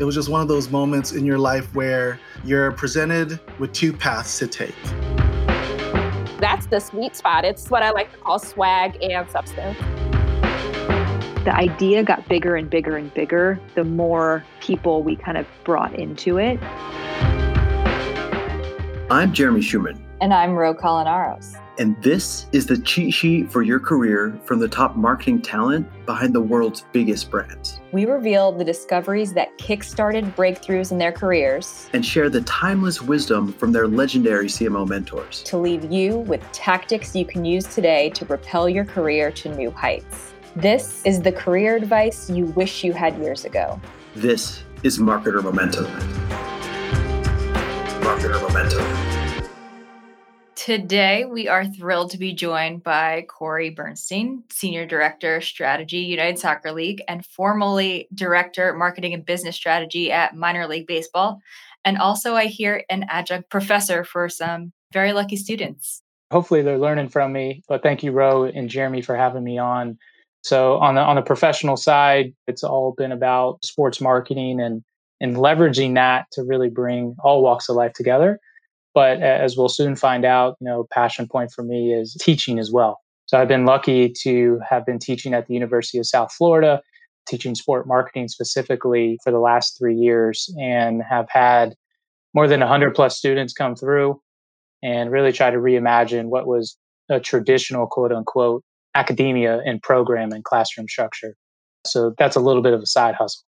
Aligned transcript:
It 0.00 0.04
was 0.04 0.14
just 0.14 0.30
one 0.30 0.40
of 0.40 0.48
those 0.48 0.70
moments 0.70 1.12
in 1.12 1.26
your 1.26 1.36
life 1.36 1.74
where 1.74 2.18
you're 2.42 2.72
presented 2.72 3.38
with 3.58 3.74
two 3.74 3.92
paths 3.92 4.38
to 4.38 4.46
take. 4.46 4.74
That's 6.40 6.64
the 6.64 6.80
sweet 6.80 7.14
spot. 7.14 7.44
It's 7.44 7.68
what 7.70 7.82
I 7.82 7.90
like 7.90 8.10
to 8.12 8.16
call 8.16 8.38
swag 8.38 8.96
and 9.02 9.28
substance. 9.28 9.78
The 11.44 11.52
idea 11.54 12.02
got 12.02 12.26
bigger 12.30 12.56
and 12.56 12.70
bigger 12.70 12.96
and 12.96 13.12
bigger 13.12 13.60
the 13.74 13.84
more 13.84 14.42
people 14.60 15.02
we 15.02 15.16
kind 15.16 15.36
of 15.36 15.46
brought 15.64 15.94
into 15.94 16.38
it. 16.38 16.58
I'm 19.10 19.34
Jeremy 19.34 19.60
Schumann. 19.60 20.02
And 20.22 20.32
I'm 20.32 20.52
Ro 20.52 20.74
Colinaros. 20.74 21.59
And 21.80 21.96
this 22.02 22.44
is 22.52 22.66
the 22.66 22.76
cheat 22.76 23.14
sheet 23.14 23.50
for 23.50 23.62
your 23.62 23.80
career 23.80 24.38
from 24.44 24.58
the 24.58 24.68
top 24.68 24.96
marketing 24.96 25.40
talent 25.40 25.88
behind 26.04 26.34
the 26.34 26.40
world's 26.42 26.84
biggest 26.92 27.30
brands. 27.30 27.80
We 27.90 28.04
reveal 28.04 28.52
the 28.52 28.64
discoveries 28.64 29.32
that 29.32 29.56
kickstarted 29.56 30.34
breakthroughs 30.34 30.92
in 30.92 30.98
their 30.98 31.10
careers 31.10 31.88
and 31.94 32.04
share 32.04 32.28
the 32.28 32.42
timeless 32.42 33.00
wisdom 33.00 33.54
from 33.54 33.72
their 33.72 33.88
legendary 33.88 34.48
CMO 34.48 34.86
mentors 34.86 35.42
to 35.44 35.56
leave 35.56 35.90
you 35.90 36.18
with 36.18 36.42
tactics 36.52 37.16
you 37.16 37.24
can 37.24 37.46
use 37.46 37.64
today 37.64 38.10
to 38.10 38.26
propel 38.26 38.68
your 38.68 38.84
career 38.84 39.32
to 39.32 39.48
new 39.56 39.70
heights. 39.70 40.34
This 40.54 41.02
is 41.06 41.22
the 41.22 41.32
career 41.32 41.76
advice 41.76 42.28
you 42.28 42.44
wish 42.44 42.84
you 42.84 42.92
had 42.92 43.16
years 43.16 43.46
ago. 43.46 43.80
This 44.14 44.64
is 44.82 44.98
Marketer 44.98 45.42
Momentum. 45.42 45.86
Marketer 48.02 48.38
Momentum. 48.42 49.19
Today, 50.60 51.24
we 51.24 51.48
are 51.48 51.64
thrilled 51.64 52.10
to 52.10 52.18
be 52.18 52.34
joined 52.34 52.82
by 52.82 53.24
Corey 53.30 53.70
Bernstein, 53.70 54.44
Senior 54.50 54.84
Director, 54.84 55.40
Strategy, 55.40 56.00
United 56.00 56.38
Soccer 56.38 56.70
League, 56.70 57.02
and 57.08 57.24
formerly 57.24 58.08
Director, 58.12 58.74
Marketing 58.74 59.14
and 59.14 59.24
Business 59.24 59.56
Strategy 59.56 60.12
at 60.12 60.36
Minor 60.36 60.66
League 60.66 60.86
Baseball. 60.86 61.40
And 61.82 61.96
also, 61.96 62.34
I 62.34 62.44
hear 62.44 62.84
an 62.90 63.06
adjunct 63.08 63.48
professor 63.48 64.04
for 64.04 64.28
some 64.28 64.72
very 64.92 65.14
lucky 65.14 65.36
students. 65.36 66.02
Hopefully, 66.30 66.60
they're 66.60 66.76
learning 66.76 67.08
from 67.08 67.32
me. 67.32 67.62
But 67.66 67.82
thank 67.82 68.02
you, 68.02 68.12
Ro 68.12 68.44
and 68.44 68.68
Jeremy, 68.68 69.00
for 69.00 69.16
having 69.16 69.42
me 69.42 69.56
on. 69.56 69.96
So, 70.42 70.76
on 70.76 70.94
the 70.94 71.00
on 71.00 71.16
the 71.16 71.22
professional 71.22 71.78
side, 71.78 72.34
it's 72.46 72.62
all 72.62 72.92
been 72.98 73.12
about 73.12 73.64
sports 73.64 73.98
marketing 73.98 74.60
and 74.60 74.84
and 75.22 75.36
leveraging 75.36 75.94
that 75.94 76.26
to 76.32 76.42
really 76.42 76.68
bring 76.68 77.16
all 77.24 77.42
walks 77.42 77.70
of 77.70 77.76
life 77.76 77.94
together 77.94 78.38
but 78.94 79.22
as 79.22 79.56
we'll 79.56 79.68
soon 79.68 79.96
find 79.96 80.24
out, 80.24 80.56
you 80.60 80.66
know, 80.66 80.86
passion 80.90 81.28
point 81.28 81.52
for 81.52 81.62
me 81.62 81.92
is 81.92 82.16
teaching 82.20 82.58
as 82.58 82.70
well. 82.70 82.98
So 83.26 83.38
I've 83.38 83.48
been 83.48 83.64
lucky 83.64 84.12
to 84.22 84.60
have 84.68 84.84
been 84.84 84.98
teaching 84.98 85.34
at 85.34 85.46
the 85.46 85.54
University 85.54 85.98
of 85.98 86.06
South 86.06 86.32
Florida, 86.32 86.82
teaching 87.28 87.54
sport 87.54 87.86
marketing 87.86 88.28
specifically 88.28 89.18
for 89.22 89.30
the 89.30 89.38
last 89.38 89.78
three 89.78 89.94
years, 89.94 90.52
and 90.58 91.02
have 91.08 91.26
had 91.28 91.74
more 92.34 92.48
than 92.48 92.60
100 92.60 92.94
plus 92.94 93.16
students 93.16 93.52
come 93.52 93.76
through 93.76 94.20
and 94.82 95.10
really 95.10 95.32
try 95.32 95.50
to 95.50 95.58
reimagine 95.58 96.26
what 96.26 96.46
was 96.46 96.76
a 97.08 97.20
traditional 97.20 97.86
quote 97.86 98.12
unquote 98.12 98.64
academia 98.94 99.60
and 99.64 99.82
program 99.82 100.32
and 100.32 100.44
classroom 100.44 100.88
structure. 100.88 101.36
So 101.86 102.14
that's 102.18 102.36
a 102.36 102.40
little 102.40 102.62
bit 102.62 102.72
of 102.72 102.80
a 102.82 102.86
side 102.86 103.14
hustle. 103.14 103.42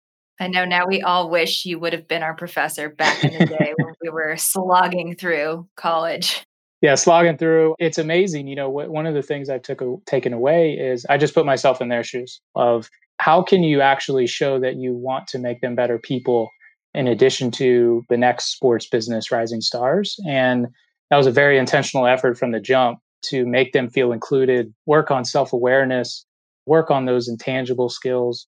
I 0.41 0.48
know 0.48 0.64
now 0.64 0.86
we 0.86 1.03
all 1.03 1.31
wish 1.31 1.64
you 1.64 1.78
would 1.78 1.92
have 1.92 2.06
been 2.06 2.22
our 2.22 2.34
professor 2.34 2.89
back 2.89 3.25
in 3.25 3.36
the 3.36 3.47
day 3.47 3.75
when 3.77 3.94
we 4.03 4.08
were 4.08 4.36
slogging 4.36 5.17
through 5.17 5.69
college. 5.77 6.45
Yeah, 6.80 6.95
slogging 6.95 7.36
through. 7.36 7.75
It's 7.80 7.98
amazing. 7.98 8.47
You 8.47 8.55
know, 8.55 8.70
one 8.70 9.06
of 9.06 9.14
the 9.14 9.22
things 9.22 9.50
I 9.50 9.58
took 9.58 9.80
a- 9.80 9.97
taken 10.06 10.33
away 10.33 10.75
is 10.75 11.05
I 11.08 11.19
just 11.19 11.34
put 11.34 11.45
myself 11.45 11.80
in 11.80 11.89
their 11.89 12.05
shoes 12.05 12.41
of 12.55 12.89
how 13.19 13.42
can 13.42 13.64
you 13.64 13.80
actually 13.80 14.28
show 14.28 14.61
that 14.61 14.77
you 14.77 14.95
want 14.95 15.27
to 15.28 15.39
make 15.39 15.61
them 15.61 15.75
better 15.75 15.98
people 15.98 16.48
in 16.95 17.08
addition 17.08 17.50
to 17.50 18.05
the 18.08 18.17
next 18.17 18.52
sports 18.52 18.86
business 18.89 19.33
rising 19.33 19.61
stars. 19.61 20.17
And 20.27 20.69
that 21.11 21.17
was 21.17 21.27
a 21.27 21.33
very 21.33 21.58
intentional 21.58 22.06
effort 22.06 22.39
from 22.39 22.52
the 22.52 22.61
jump 22.61 23.00
to 23.23 23.45
make 23.45 23.73
them 23.73 23.90
feel 23.90 24.13
included, 24.13 24.73
work 24.86 25.11
on 25.11 25.24
self 25.24 25.52
awareness, 25.52 26.24
work 26.67 26.90
on 26.90 27.07
those 27.07 27.29
intangible 27.29 27.89
skills, 27.89 28.46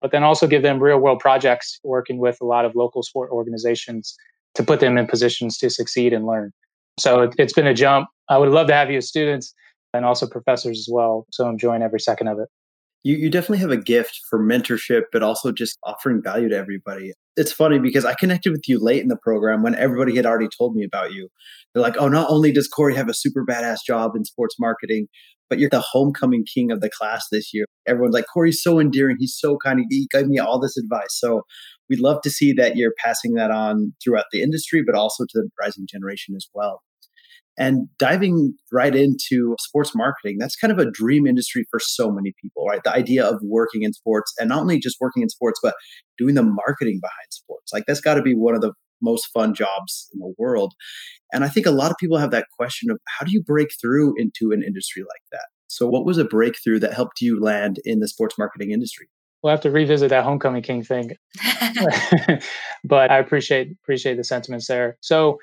but 0.00 0.12
then 0.12 0.22
also 0.22 0.46
give 0.46 0.62
them 0.62 0.80
real 0.80 0.98
world 0.98 1.20
projects 1.20 1.78
working 1.84 2.18
with 2.18 2.38
a 2.40 2.44
lot 2.44 2.64
of 2.64 2.74
local 2.74 3.02
sport 3.02 3.30
organizations 3.30 4.16
to 4.54 4.62
put 4.62 4.80
them 4.80 4.98
in 4.98 5.06
positions 5.06 5.58
to 5.58 5.70
succeed 5.70 6.12
and 6.12 6.26
learn. 6.26 6.52
So 6.98 7.22
it, 7.22 7.34
has 7.38 7.52
been 7.52 7.66
a 7.66 7.74
jump. 7.74 8.08
I 8.28 8.38
would 8.38 8.48
love 8.48 8.66
to 8.68 8.74
have 8.74 8.90
you 8.90 8.98
as 8.98 9.08
students 9.08 9.54
and 9.94 10.04
also 10.04 10.26
professors 10.26 10.78
as 10.78 10.88
well. 10.90 11.26
So 11.30 11.44
I'm 11.44 11.52
enjoying 11.52 11.82
every 11.82 12.00
second 12.00 12.28
of 12.28 12.38
it. 12.38 12.48
You, 13.02 13.16
you 13.16 13.30
definitely 13.30 13.58
have 13.58 13.70
a 13.70 13.78
gift 13.78 14.20
for 14.28 14.38
mentorship, 14.38 15.04
but 15.12 15.22
also 15.22 15.52
just 15.52 15.78
offering 15.84 16.22
value 16.22 16.48
to 16.50 16.56
everybody. 16.56 17.12
It's 17.36 17.52
funny 17.52 17.78
because 17.78 18.04
I 18.04 18.14
connected 18.14 18.50
with 18.50 18.68
you 18.68 18.78
late 18.78 19.00
in 19.00 19.08
the 19.08 19.16
program 19.16 19.62
when 19.62 19.74
everybody 19.74 20.16
had 20.16 20.26
already 20.26 20.48
told 20.58 20.74
me 20.74 20.84
about 20.84 21.12
you. 21.12 21.28
They're 21.72 21.82
like, 21.82 21.96
oh, 21.98 22.08
not 22.08 22.28
only 22.28 22.52
does 22.52 22.68
Corey 22.68 22.94
have 22.96 23.08
a 23.08 23.14
super 23.14 23.44
badass 23.44 23.78
job 23.86 24.12
in 24.14 24.24
sports 24.24 24.56
marketing, 24.60 25.06
but 25.48 25.58
you're 25.58 25.70
the 25.70 25.80
homecoming 25.80 26.44
king 26.44 26.70
of 26.70 26.80
the 26.80 26.90
class 26.90 27.26
this 27.32 27.52
year. 27.54 27.64
Everyone's 27.86 28.14
like, 28.14 28.26
Corey's 28.32 28.62
so 28.62 28.78
endearing. 28.78 29.16
He's 29.18 29.36
so 29.36 29.56
kind. 29.56 29.84
He 29.88 30.06
gave 30.10 30.26
me 30.26 30.38
all 30.38 30.60
this 30.60 30.76
advice. 30.76 31.18
So 31.18 31.42
we'd 31.88 32.00
love 32.00 32.20
to 32.22 32.30
see 32.30 32.52
that 32.54 32.76
you're 32.76 32.94
passing 33.04 33.34
that 33.34 33.50
on 33.50 33.92
throughout 34.02 34.26
the 34.32 34.42
industry, 34.42 34.82
but 34.84 34.94
also 34.94 35.24
to 35.24 35.28
the 35.34 35.48
rising 35.60 35.86
generation 35.90 36.34
as 36.36 36.46
well. 36.54 36.82
And 37.60 37.88
diving 37.98 38.54
right 38.72 38.96
into 38.96 39.54
sports 39.60 39.94
marketing, 39.94 40.38
that's 40.38 40.56
kind 40.56 40.72
of 40.72 40.78
a 40.78 40.90
dream 40.90 41.26
industry 41.26 41.66
for 41.70 41.78
so 41.78 42.10
many 42.10 42.32
people, 42.42 42.64
right? 42.64 42.80
The 42.82 42.92
idea 42.92 43.24
of 43.24 43.38
working 43.42 43.82
in 43.82 43.92
sports 43.92 44.32
and 44.40 44.48
not 44.48 44.60
only 44.60 44.80
just 44.80 44.96
working 44.98 45.22
in 45.22 45.28
sports, 45.28 45.60
but 45.62 45.74
doing 46.16 46.34
the 46.34 46.42
marketing 46.42 47.00
behind 47.02 47.26
sports. 47.30 47.70
Like 47.72 47.84
that's 47.86 48.00
got 48.00 48.14
to 48.14 48.22
be 48.22 48.34
one 48.34 48.54
of 48.54 48.62
the 48.62 48.72
most 49.02 49.26
fun 49.26 49.54
jobs 49.54 50.08
in 50.14 50.20
the 50.20 50.32
world. 50.38 50.72
And 51.32 51.44
I 51.44 51.48
think 51.48 51.66
a 51.66 51.70
lot 51.70 51.90
of 51.90 51.98
people 51.98 52.18
have 52.18 52.30
that 52.30 52.46
question 52.56 52.90
of 52.90 52.98
how 53.06 53.26
do 53.26 53.32
you 53.32 53.42
break 53.42 53.68
through 53.80 54.14
into 54.16 54.52
an 54.52 54.62
industry 54.62 55.02
like 55.02 55.22
that? 55.32 55.46
So, 55.68 55.86
what 55.86 56.04
was 56.04 56.18
a 56.18 56.24
breakthrough 56.24 56.80
that 56.80 56.94
helped 56.94 57.20
you 57.20 57.40
land 57.40 57.78
in 57.84 58.00
the 58.00 58.08
sports 58.08 58.36
marketing 58.36 58.72
industry? 58.72 59.08
We'll 59.42 59.52
have 59.52 59.60
to 59.62 59.70
revisit 59.70 60.10
that 60.10 60.24
homecoming 60.24 60.62
king 60.62 60.82
thing, 60.82 61.12
but 62.84 63.10
I 63.10 63.18
appreciate 63.18 63.72
appreciate 63.82 64.16
the 64.16 64.24
sentiments 64.24 64.66
there. 64.66 64.96
So, 65.00 65.38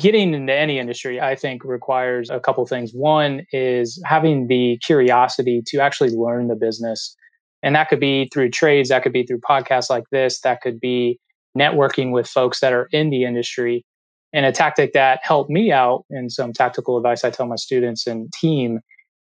getting 0.00 0.34
into 0.34 0.52
any 0.52 0.78
industry, 0.78 1.20
I 1.20 1.36
think, 1.36 1.64
requires 1.64 2.30
a 2.30 2.40
couple 2.40 2.64
things. 2.66 2.92
One 2.92 3.46
is 3.52 4.02
having 4.04 4.48
the 4.48 4.78
curiosity 4.84 5.62
to 5.66 5.80
actually 5.80 6.10
learn 6.10 6.48
the 6.48 6.56
business, 6.56 7.14
and 7.62 7.74
that 7.74 7.88
could 7.88 8.00
be 8.00 8.28
through 8.32 8.50
trades, 8.50 8.88
that 8.88 9.02
could 9.02 9.12
be 9.12 9.24
through 9.24 9.40
podcasts 9.40 9.90
like 9.90 10.04
this, 10.10 10.40
that 10.40 10.60
could 10.60 10.80
be 10.80 11.18
networking 11.56 12.12
with 12.12 12.28
folks 12.28 12.60
that 12.60 12.72
are 12.72 12.88
in 12.92 13.10
the 13.10 13.24
industry 13.24 13.84
and 14.32 14.46
a 14.46 14.52
tactic 14.52 14.92
that 14.92 15.20
helped 15.22 15.50
me 15.50 15.72
out 15.72 16.04
and 16.10 16.30
some 16.30 16.52
tactical 16.52 16.96
advice 16.96 17.24
I 17.24 17.30
tell 17.30 17.46
my 17.46 17.56
students 17.56 18.06
and 18.06 18.32
team 18.32 18.80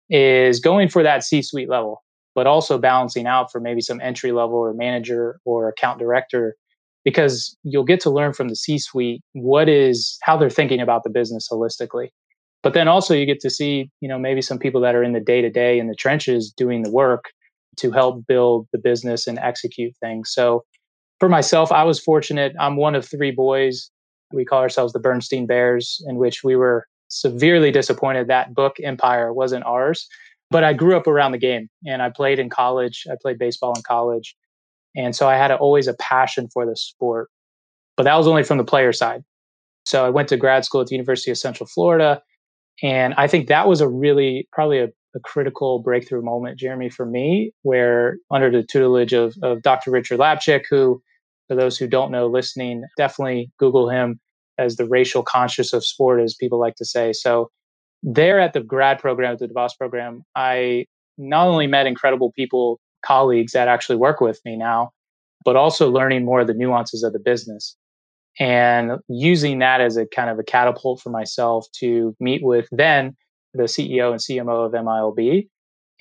is 0.09 0.59
going 0.59 0.89
for 0.89 1.03
that 1.03 1.23
C 1.23 1.41
suite 1.41 1.69
level, 1.69 2.03
but 2.35 2.47
also 2.47 2.77
balancing 2.77 3.25
out 3.25 3.51
for 3.51 3.59
maybe 3.59 3.81
some 3.81 4.01
entry 4.01 4.31
level 4.31 4.57
or 4.57 4.73
manager 4.73 5.39
or 5.45 5.69
account 5.69 5.99
director 5.99 6.55
because 7.07 7.56
you'll 7.63 7.85
get 7.85 8.01
to 8.01 8.09
learn 8.09 8.34
from 8.34 8.50
the 8.50 8.56
C 8.57 8.78
suite 8.78 9.22
what 9.31 9.69
is 9.69 10.18
how 10.23 10.35
they're 10.35 10.50
thinking 10.50 10.81
about 10.81 11.06
the 11.06 11.09
business 11.09 11.47
holistically. 11.50 12.09
But 12.63 12.73
then 12.73 12.90
also 12.90 13.13
you 13.13 13.25
get 13.25 13.40
to 13.40 13.50
see, 13.50 13.90
you 14.01 14.09
know, 14.09 14.19
maybe 14.19 14.41
some 14.41 14.59
people 14.59 14.81
that 14.81 14.94
are 14.94 15.03
in 15.03 15.13
the 15.13 15.22
day 15.22 15.41
to 15.41 15.50
day 15.50 15.79
in 15.79 15.88
the 15.88 15.95
trenches 15.95 16.51
doing 16.51 16.84
the 16.84 16.91
work 16.91 17.31
to 17.78 17.91
help 17.91 18.28
build 18.28 18.68
the 18.73 18.78
business 18.78 19.25
and 19.25 19.40
execute 19.40 19.95
things. 20.01 20.34
So 20.34 20.66
for 21.18 21.29
myself, 21.29 21.72
I 21.72 21.85
was 21.85 21.97
fortunate. 21.97 22.53
I'm 22.59 22.75
one 22.75 22.94
of 22.94 23.07
three 23.07 23.31
boys 23.31 23.89
we 24.34 24.44
call 24.44 24.59
ourselves 24.59 24.91
the 24.91 25.00
Bernstein 25.00 25.45
Bears, 25.45 26.03
in 26.09 26.18
which 26.18 26.44
we 26.44 26.57
were 26.57 26.88
severely 27.07 27.72
disappointed 27.72 28.28
that 28.28 28.53
book 28.53 28.75
Empire 28.84 29.34
wasn't 29.34 29.63
ours. 29.63 30.09
But 30.51 30.66
I 30.66 30.74
grew 30.74 30.97
up 30.97 31.07
around 31.07 31.31
the 31.31 31.38
game 31.38 31.69
and 31.85 32.01
I 32.01 32.09
played 32.09 32.38
in 32.38 32.50
college. 32.50 33.06
I 33.09 33.16
played 33.22 33.39
baseball 33.39 33.74
in 33.75 33.81
college. 33.84 34.35
And 34.97 35.16
so 35.16 35.30
I 35.30 35.35
had 35.35 35.52
a, 35.52 35.56
always 35.56 35.88
a 35.88 35.94
passion 35.94 36.50
for 36.52 36.66
the 36.66 36.75
sport. 36.75 37.30
But 37.95 38.04
that 38.04 38.16
was 38.16 38.27
only 38.27 38.44
from 38.44 38.57
the 38.57 38.63
player 38.63 38.92
side. 38.92 39.24
So 39.86 40.06
I 40.06 40.10
went 40.10 40.27
to 40.30 40.38
grad 40.38 40.66
school 40.66 40.81
at 40.81 40.88
the 40.88 40.95
University 40.95 41.31
of 41.31 41.38
Central 41.38 41.68
Florida. 41.68 42.21
And 42.83 43.13
I 43.16 43.27
think 43.27 43.48
that 43.48 43.68
was 43.68 43.80
a 43.80 43.88
really, 43.88 44.48
probably 44.51 44.80
a, 44.80 44.89
a 45.16 45.19
critical 45.24 45.80
breakthrough 45.80 46.21
moment, 46.21 46.60
Jeremy, 46.60 46.89
for 46.89 47.06
me, 47.06 47.51
where 47.62 48.18
under 48.30 48.51
the 48.51 48.63
tutelage 48.63 49.13
of, 49.13 49.36
of 49.42 49.62
Dr. 49.62 49.92
Richard 49.92 50.19
Lapchick, 50.19 50.66
who 50.69 51.01
for 51.48 51.56
those 51.56 51.77
who 51.77 51.88
don't 51.88 52.12
know 52.12 52.27
listening, 52.27 52.83
definitely 52.98 53.51
Google 53.57 53.89
him 53.89 54.19
as 54.57 54.75
the 54.75 54.86
racial 54.86 55.24
conscious 55.24 55.74
of 55.74 55.86
sport, 55.86 56.19
as 56.19 56.36
people 56.36 56.60
like 56.60 56.75
to 56.75 56.86
say. 56.86 57.13
So, 57.13 57.50
there 58.04 58.39
at 58.39 58.54
the 58.54 58.62
grad 58.62 59.00
program, 59.00 59.33
at 59.33 59.39
the 59.39 59.48
DeVos 59.48 59.71
program, 59.77 60.24
I 60.36 60.86
not 61.18 61.48
only 61.48 61.66
met 61.66 61.88
incredible 61.88 62.31
people, 62.31 62.80
colleagues 63.04 63.54
that 63.54 63.68
actually 63.68 63.95
work 63.95 64.21
with 64.21 64.39
me 64.45 64.56
now, 64.56 64.92
but 65.47 65.55
also 65.55 65.89
learning 65.89 66.25
more 66.25 66.41
of 66.41 66.47
the 66.47 66.53
nuances 66.53 67.03
of 67.03 67.13
the 67.13 67.19
business 67.19 67.77
and 68.38 68.99
using 69.07 69.59
that 69.59 69.79
as 69.79 69.95
a 69.95 70.05
kind 70.05 70.29
of 70.29 70.38
a 70.38 70.44
catapult 70.44 70.99
for 70.99 71.09
myself 71.09 71.65
to 71.71 72.13
meet 72.19 72.44
with 72.44 72.67
then 72.69 73.15
the 73.53 73.63
CEO 73.63 74.11
and 74.11 74.19
CMO 74.19 74.65
of 74.65 74.73
MILB. 74.73 75.47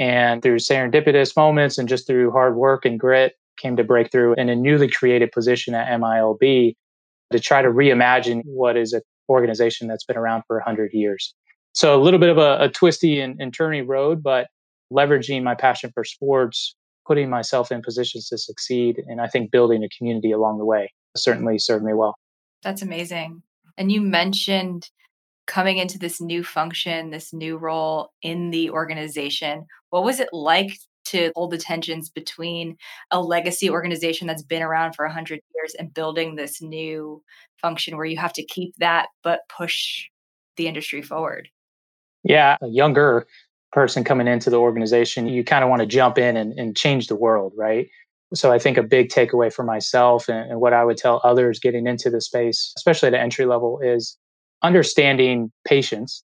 And 0.00 0.42
through 0.42 0.56
serendipitous 0.56 1.36
moments 1.36 1.78
and 1.78 1.88
just 1.88 2.08
through 2.08 2.32
hard 2.32 2.56
work 2.56 2.84
and 2.84 2.98
grit, 2.98 3.34
came 3.56 3.76
to 3.76 3.84
breakthrough 3.84 4.34
in 4.34 4.48
a 4.48 4.56
newly 4.56 4.88
created 4.88 5.30
position 5.30 5.76
at 5.76 6.00
MILB 6.00 6.74
to 7.30 7.38
try 7.38 7.62
to 7.62 7.68
reimagine 7.68 8.42
what 8.46 8.76
is 8.76 8.94
an 8.94 9.02
organization 9.28 9.86
that's 9.86 10.04
been 10.04 10.16
around 10.16 10.42
for 10.48 10.56
100 10.56 10.92
years. 10.92 11.32
So 11.72 11.94
a 11.94 12.02
little 12.02 12.18
bit 12.18 12.30
of 12.30 12.38
a, 12.38 12.64
a 12.64 12.68
twisty 12.68 13.20
and, 13.20 13.40
and 13.40 13.56
turny 13.56 13.86
road, 13.86 14.24
but 14.24 14.48
leveraging 14.92 15.44
my 15.44 15.54
passion 15.54 15.92
for 15.94 16.02
sports, 16.02 16.74
putting 17.06 17.30
myself 17.30 17.70
in 17.70 17.82
positions 17.82 18.28
to 18.28 18.38
succeed, 18.38 19.02
and 19.06 19.20
I 19.20 19.28
think 19.28 19.50
building 19.50 19.84
a 19.84 19.88
community 19.96 20.32
along 20.32 20.58
the 20.58 20.64
way 20.64 20.92
certainly 21.16 21.58
served 21.58 21.84
me 21.84 21.94
well. 21.94 22.16
That's 22.62 22.82
amazing. 22.82 23.42
And 23.78 23.92
you 23.92 24.00
mentioned 24.00 24.90
coming 25.46 25.78
into 25.78 25.98
this 25.98 26.20
new 26.20 26.42
function, 26.42 27.10
this 27.10 27.32
new 27.32 27.56
role 27.56 28.12
in 28.22 28.50
the 28.50 28.70
organization. 28.70 29.64
What 29.90 30.04
was 30.04 30.18
it 30.18 30.28
like 30.32 30.76
to 31.06 31.30
hold 31.36 31.52
the 31.52 31.58
tensions 31.58 32.10
between 32.10 32.76
a 33.12 33.20
legacy 33.20 33.70
organization 33.70 34.26
that's 34.26 34.42
been 34.42 34.62
around 34.62 34.94
for 34.94 35.06
100 35.06 35.40
years 35.54 35.74
and 35.78 35.94
building 35.94 36.34
this 36.34 36.60
new 36.60 37.22
function 37.62 37.96
where 37.96 38.06
you 38.06 38.16
have 38.16 38.32
to 38.32 38.44
keep 38.44 38.74
that 38.78 39.06
but 39.22 39.40
push 39.48 40.06
the 40.56 40.66
industry 40.66 41.02
forward? 41.02 41.48
Yeah, 42.24 42.56
a 42.60 42.66
younger 42.66 43.26
person 43.72 44.04
coming 44.04 44.26
into 44.26 44.50
the 44.50 44.56
organization, 44.56 45.28
you 45.28 45.44
kind 45.44 45.64
of 45.64 45.70
want 45.70 45.80
to 45.80 45.86
jump 45.86 46.18
in 46.18 46.36
and, 46.36 46.58
and, 46.58 46.76
change 46.76 47.08
the 47.08 47.16
world, 47.16 47.52
right? 47.56 47.88
So 48.34 48.52
I 48.52 48.58
think 48.58 48.78
a 48.78 48.82
big 48.82 49.08
takeaway 49.08 49.52
for 49.52 49.62
myself 49.62 50.28
and, 50.28 50.50
and 50.50 50.60
what 50.60 50.72
I 50.72 50.84
would 50.84 50.96
tell 50.96 51.20
others 51.24 51.60
getting 51.60 51.86
into 51.86 52.10
the 52.10 52.20
space, 52.20 52.72
especially 52.76 53.08
at 53.08 53.14
entry 53.14 53.46
level, 53.46 53.78
is 53.82 54.16
understanding 54.62 55.52
patience, 55.66 56.24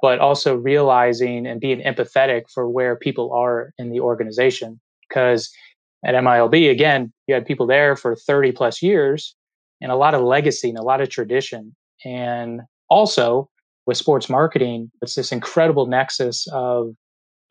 but 0.00 0.18
also 0.18 0.56
realizing 0.56 1.46
and 1.46 1.60
being 1.60 1.80
empathetic 1.80 2.42
for 2.52 2.68
where 2.68 2.96
people 2.96 3.32
are 3.32 3.72
in 3.78 3.90
the 3.90 4.00
organization. 4.00 4.80
Because 5.08 5.50
at 6.04 6.14
MILB, 6.14 6.70
again, 6.70 7.12
you 7.26 7.34
had 7.34 7.46
people 7.46 7.66
there 7.66 7.96
for 7.96 8.16
30 8.16 8.52
plus 8.52 8.82
years 8.82 9.34
and 9.80 9.90
a 9.90 9.96
lot 9.96 10.14
of 10.14 10.22
legacy 10.22 10.68
and 10.68 10.78
a 10.78 10.82
lot 10.82 11.00
of 11.00 11.08
tradition. 11.08 11.74
And 12.04 12.62
also 12.88 13.48
with 13.86 13.96
sports 13.96 14.28
marketing, 14.28 14.90
it's 15.02 15.14
this 15.14 15.32
incredible 15.32 15.86
nexus 15.86 16.46
of 16.52 16.94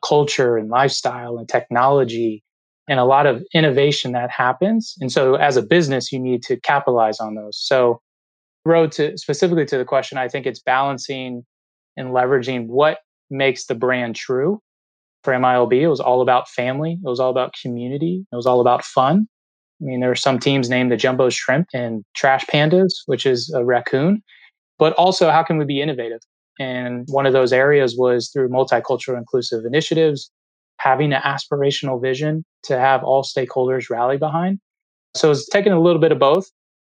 culture 0.06 0.56
and 0.56 0.68
lifestyle 0.68 1.38
and 1.38 1.48
technology 1.48 2.42
and 2.88 3.00
a 3.00 3.04
lot 3.04 3.26
of 3.26 3.42
innovation 3.54 4.12
that 4.12 4.30
happens. 4.30 4.94
And 5.00 5.10
so 5.10 5.36
as 5.36 5.56
a 5.56 5.62
business, 5.62 6.12
you 6.12 6.18
need 6.18 6.42
to 6.44 6.60
capitalize 6.60 7.18
on 7.18 7.34
those. 7.34 7.58
So 7.58 8.00
road 8.66 8.92
to 8.92 9.16
specifically 9.16 9.64
to 9.66 9.78
the 9.78 9.84
question, 9.84 10.18
I 10.18 10.28
think 10.28 10.46
it's 10.46 10.60
balancing 10.60 11.44
and 11.96 12.08
leveraging 12.10 12.66
what 12.66 12.98
makes 13.30 13.66
the 13.66 13.74
brand 13.74 14.16
true. 14.16 14.60
For 15.22 15.32
MILB, 15.32 15.72
it 15.72 15.88
was 15.88 16.00
all 16.00 16.20
about 16.20 16.50
family. 16.50 16.98
It 17.02 17.08
was 17.08 17.18
all 17.18 17.30
about 17.30 17.54
community. 17.62 18.26
It 18.30 18.36
was 18.36 18.44
all 18.44 18.60
about 18.60 18.84
fun. 18.84 19.26
I 19.80 19.84
mean, 19.86 20.00
there 20.00 20.10
are 20.10 20.16
some 20.16 20.38
teams 20.38 20.68
named 20.68 20.92
the 20.92 20.98
Jumbo 20.98 21.30
Shrimp 21.30 21.68
and 21.72 22.04
Trash 22.14 22.44
Pandas, 22.44 22.92
which 23.06 23.24
is 23.24 23.50
a 23.54 23.64
raccoon. 23.64 24.22
But 24.78 24.92
also, 24.94 25.30
how 25.30 25.42
can 25.42 25.58
we 25.58 25.64
be 25.64 25.80
innovative? 25.80 26.20
And 26.58 27.06
one 27.08 27.26
of 27.26 27.32
those 27.32 27.52
areas 27.52 27.96
was 27.96 28.30
through 28.30 28.48
multicultural 28.48 29.18
inclusive 29.18 29.64
initiatives, 29.64 30.30
having 30.78 31.12
an 31.12 31.20
aspirational 31.22 32.00
vision 32.00 32.44
to 32.64 32.78
have 32.78 33.02
all 33.02 33.22
stakeholders 33.22 33.90
rally 33.90 34.16
behind. 34.16 34.58
So 35.14 35.30
it's 35.30 35.48
taking 35.48 35.72
a 35.72 35.80
little 35.80 36.00
bit 36.00 36.12
of 36.12 36.18
both, 36.18 36.50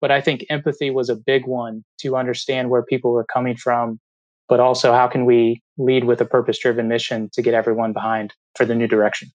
but 0.02 0.12
I 0.12 0.22
think 0.22 0.46
empathy 0.50 0.90
was 0.90 1.10
a 1.10 1.16
big 1.16 1.46
one 1.46 1.84
to 2.00 2.16
understand 2.16 2.70
where 2.70 2.84
people 2.84 3.12
were 3.12 3.26
coming 3.26 3.56
from, 3.56 4.00
but 4.48 4.60
also 4.60 4.94
how 4.94 5.08
can 5.08 5.26
we 5.26 5.62
lead 5.78 6.06
with 6.06 6.22
a 6.22 6.26
purpose 6.26 6.60
driven 6.60 6.88
mission 6.88 7.30
to 7.34 7.42
get 7.42 7.54
everyone 7.54 7.94
behind 7.94 8.34
for 8.56 8.66
the 8.66 8.76
new 8.76 8.88
direction. 8.88 9.30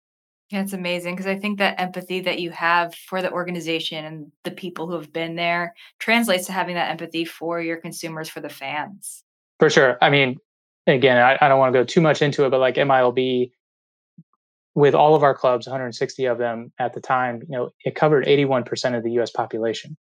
It's 0.53 0.73
amazing 0.73 1.15
because 1.15 1.29
I 1.29 1.39
think 1.39 1.59
that 1.59 1.81
empathy 1.81 2.21
that 2.21 2.41
you 2.41 2.51
have 2.51 2.95
for 2.95 3.23
the 3.23 3.31
organization 3.31 4.05
and 4.05 4.33
the 4.43 4.51
people 4.51 4.89
who 4.89 4.95
have 4.95 5.13
been 5.13 5.37
there 5.37 5.75
translates 6.01 6.47
to 6.47 6.53
having 6.53 6.75
that 6.75 6.91
empathy 6.91 7.25
for 7.25 7.61
your 7.61 7.77
consumers, 7.77 8.29
for 8.29 8.41
the 8.41 8.49
fans. 8.49 9.23
For 9.61 9.71
sure. 9.71 9.97
I 10.03 10.11
mean, 10.11 10.39
again, 10.89 11.19
I, 11.19 11.39
I 11.41 11.49
don't 11.49 11.61
want 11.61 11.73
to 11.73 11.79
go 11.79 11.85
too 11.85 12.01
much 12.01 12.21
into 12.21 12.45
it, 12.45 12.51
but 12.51 12.59
like 12.59 12.75
MILB, 12.75 13.53
with 14.75 14.95
all 14.95 15.15
of 15.15 15.23
our 15.23 15.35
clubs, 15.35 15.67
160 15.67 16.25
of 16.25 16.39
them 16.39 16.73
at 16.79 16.95
the 16.95 17.01
time, 17.01 17.43
you 17.43 17.57
know, 17.57 17.71
it 17.85 17.95
covered 17.95 18.27
81% 18.27 18.97
of 18.97 19.05
the 19.05 19.13
US 19.21 19.31
population. 19.31 19.97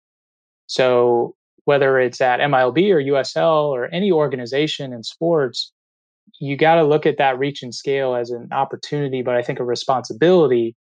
So 0.67 1.37
whether 1.65 1.99
it's 1.99 2.21
at 2.21 2.41
MILB 2.41 2.91
or 2.91 3.01
USL 3.01 3.69
or 3.69 3.93
any 3.93 4.13
organization 4.13 4.93
in 4.93 5.03
sports, 5.03 5.73
you 6.41 6.57
got 6.57 6.77
to 6.77 6.85
look 6.85 7.07
at 7.07 7.19
that 7.19 7.39
reach 7.39 7.63
and 7.63 7.75
scale 7.75 8.15
as 8.15 8.31
an 8.31 8.49
opportunity, 8.53 9.23
but 9.23 9.35
I 9.37 9.43
think 9.43 9.61
a 9.61 9.65
responsibility 9.65 10.75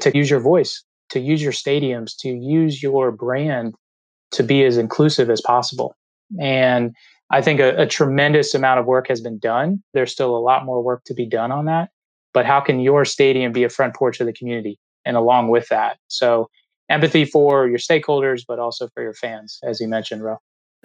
to 0.00 0.16
use 0.16 0.30
your 0.30 0.40
voice, 0.40 0.82
to 1.10 1.20
use 1.20 1.42
your 1.42 1.52
stadiums, 1.52 2.12
to 2.20 2.28
use 2.28 2.82
your 2.82 3.10
brand 3.12 3.74
to 4.32 4.42
be 4.42 4.64
as 4.64 4.78
inclusive 4.78 5.30
as 5.30 5.40
possible. 5.40 5.94
And 6.40 6.94
I 7.30 7.42
think 7.42 7.60
a, 7.60 7.82
a, 7.82 7.86
tremendous 7.86 8.54
amount 8.54 8.80
of 8.80 8.86
work 8.86 9.08
has 9.08 9.20
been 9.20 9.38
done. 9.38 9.82
There's 9.92 10.12
still 10.12 10.34
a 10.36 10.38
lot 10.38 10.64
more 10.64 10.82
work 10.82 11.04
to 11.04 11.14
be 11.14 11.26
done 11.26 11.52
on 11.52 11.66
that. 11.66 11.90
But 12.32 12.46
how 12.46 12.60
can 12.60 12.80
your 12.80 13.04
stadium 13.04 13.52
be 13.52 13.64
a 13.64 13.68
front 13.68 13.94
porch 13.94 14.20
of 14.20 14.26
the 14.26 14.32
community? 14.32 14.78
And 15.04 15.16
along 15.16 15.48
with 15.48 15.68
that, 15.68 15.98
so 16.08 16.48
empathy 16.88 17.24
for 17.24 17.68
your 17.68 17.78
stakeholders, 17.78 18.42
but 18.46 18.58
also 18.58 18.88
for 18.94 19.02
your 19.02 19.14
fans, 19.14 19.58
as 19.62 19.80
you 19.80 19.88
mentioned, 19.88 20.22
Ro. 20.22 20.38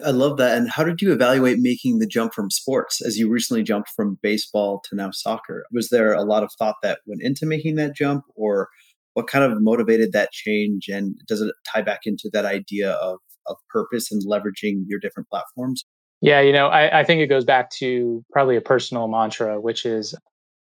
I 0.04 0.10
love 0.10 0.36
that. 0.36 0.56
And 0.56 0.70
how 0.70 0.84
did 0.84 1.00
you 1.00 1.12
evaluate 1.12 1.58
making 1.58 1.98
the 1.98 2.06
jump 2.06 2.32
from 2.32 2.50
sports 2.50 3.04
as 3.04 3.18
you 3.18 3.28
recently 3.28 3.62
jumped 3.62 3.90
from 3.96 4.18
baseball 4.22 4.80
to 4.88 4.96
now 4.96 5.10
soccer? 5.10 5.64
Was 5.72 5.88
there 5.88 6.12
a 6.12 6.22
lot 6.22 6.42
of 6.42 6.52
thought 6.58 6.76
that 6.82 7.00
went 7.06 7.22
into 7.22 7.46
making 7.46 7.76
that 7.76 7.96
jump, 7.96 8.24
or 8.36 8.68
what 9.14 9.26
kind 9.26 9.44
of 9.44 9.60
motivated 9.60 10.12
that 10.12 10.30
change? 10.30 10.86
And 10.88 11.16
does 11.26 11.40
it 11.40 11.52
tie 11.72 11.82
back 11.82 12.00
into 12.04 12.30
that 12.32 12.44
idea 12.44 12.92
of, 12.92 13.18
of 13.46 13.56
purpose 13.70 14.12
and 14.12 14.22
leveraging 14.24 14.84
your 14.86 15.00
different 15.00 15.28
platforms? 15.28 15.84
Yeah, 16.20 16.40
you 16.40 16.52
know, 16.52 16.66
I, 16.66 17.00
I 17.00 17.04
think 17.04 17.20
it 17.20 17.26
goes 17.28 17.44
back 17.44 17.70
to 17.78 18.24
probably 18.32 18.56
a 18.56 18.60
personal 18.60 19.08
mantra, 19.08 19.60
which 19.60 19.84
is 19.84 20.14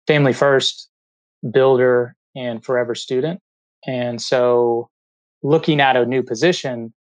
family 0.07 0.33
first, 0.33 0.89
builder, 1.53 2.15
and 2.37 2.65
forever 2.65 2.95
student. 2.95 3.41
And 3.87 4.21
so 4.21 4.89
looking 5.43 5.81
at 5.81 5.97
a 5.97 6.07
new 6.07 6.23
position, 6.23 6.93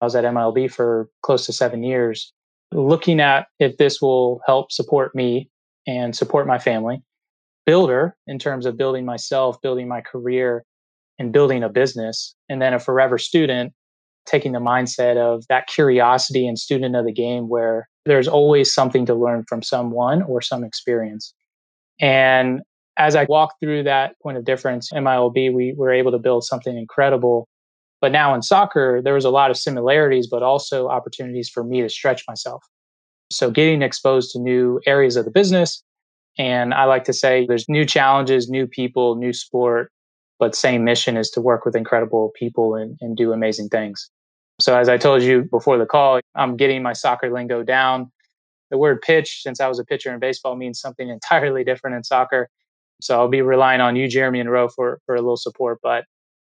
I 0.00 0.04
was 0.04 0.14
at 0.14 0.24
MILB 0.24 0.70
for 0.70 1.08
close 1.22 1.46
to 1.46 1.52
seven 1.52 1.82
years, 1.82 2.32
looking 2.72 3.20
at 3.20 3.46
if 3.58 3.76
this 3.78 4.00
will 4.00 4.40
help 4.46 4.70
support 4.72 5.14
me 5.14 5.50
and 5.86 6.14
support 6.14 6.46
my 6.46 6.58
family. 6.58 7.02
Builder, 7.64 8.16
in 8.26 8.38
terms 8.38 8.66
of 8.66 8.76
building 8.76 9.04
myself, 9.04 9.60
building 9.60 9.88
my 9.88 10.00
career, 10.00 10.64
and 11.18 11.32
building 11.32 11.62
a 11.62 11.68
business. 11.68 12.34
And 12.48 12.60
then 12.60 12.74
a 12.74 12.78
forever 12.78 13.18
student, 13.18 13.72
taking 14.26 14.52
the 14.52 14.60
mindset 14.60 15.16
of 15.16 15.44
that 15.48 15.66
curiosity 15.66 16.46
and 16.46 16.58
student 16.58 16.94
of 16.96 17.04
the 17.04 17.12
game 17.12 17.48
where 17.48 17.88
there's 18.04 18.28
always 18.28 18.72
something 18.72 19.06
to 19.06 19.14
learn 19.14 19.44
from 19.48 19.62
someone 19.62 20.22
or 20.22 20.40
some 20.40 20.64
experience. 20.64 21.32
And 22.00 22.60
as 22.98 23.14
I 23.14 23.24
walked 23.28 23.60
through 23.60 23.84
that 23.84 24.14
point 24.22 24.36
of 24.36 24.44
difference, 24.44 24.90
MILB, 24.92 25.52
we 25.52 25.74
were 25.76 25.92
able 25.92 26.12
to 26.12 26.18
build 26.18 26.44
something 26.44 26.76
incredible 26.76 27.48
but 28.06 28.12
now 28.12 28.36
in 28.36 28.40
soccer, 28.42 29.02
there 29.02 29.14
was 29.14 29.24
a 29.24 29.30
lot 29.30 29.50
of 29.50 29.56
similarities, 29.56 30.28
but 30.28 30.40
also 30.40 30.86
opportunities 30.86 31.48
for 31.48 31.64
me 31.64 31.82
to 31.82 31.88
stretch 31.88 32.22
myself. 32.28 32.62
So 33.32 33.50
getting 33.50 33.82
exposed 33.82 34.30
to 34.30 34.38
new 34.38 34.80
areas 34.86 35.16
of 35.16 35.24
the 35.24 35.32
business. 35.32 35.82
And 36.38 36.72
I 36.72 36.84
like 36.84 37.02
to 37.06 37.12
say 37.12 37.46
there's 37.48 37.68
new 37.68 37.84
challenges, 37.84 38.48
new 38.48 38.68
people, 38.68 39.16
new 39.16 39.32
sport, 39.32 39.90
but 40.38 40.54
same 40.54 40.84
mission 40.84 41.16
is 41.16 41.30
to 41.30 41.40
work 41.40 41.64
with 41.64 41.74
incredible 41.74 42.30
people 42.38 42.76
and, 42.76 42.96
and 43.00 43.16
do 43.16 43.32
amazing 43.32 43.70
things. 43.70 44.08
So 44.60 44.78
as 44.78 44.88
I 44.88 44.98
told 44.98 45.24
you 45.24 45.42
before 45.50 45.76
the 45.76 45.84
call, 45.84 46.20
I'm 46.36 46.56
getting 46.56 46.84
my 46.84 46.92
soccer 46.92 47.32
lingo 47.32 47.64
down. 47.64 48.12
The 48.70 48.78
word 48.78 49.02
pitch, 49.02 49.42
since 49.42 49.58
I 49.58 49.66
was 49.66 49.80
a 49.80 49.84
pitcher 49.84 50.14
in 50.14 50.20
baseball, 50.20 50.54
means 50.54 50.78
something 50.78 51.08
entirely 51.18 51.64
different 51.64 51.96
in 51.96 52.04
soccer. 52.04 52.50
So 53.00 53.18
I'll 53.18 53.26
be 53.26 53.42
relying 53.42 53.80
on 53.80 53.96
you, 53.96 54.06
Jeremy 54.06 54.38
and 54.38 54.48
Ro, 54.48 54.68
for, 54.68 55.00
for 55.06 55.16
a 55.16 55.20
little 55.20 55.36
support. 55.36 55.80
But 55.82 56.04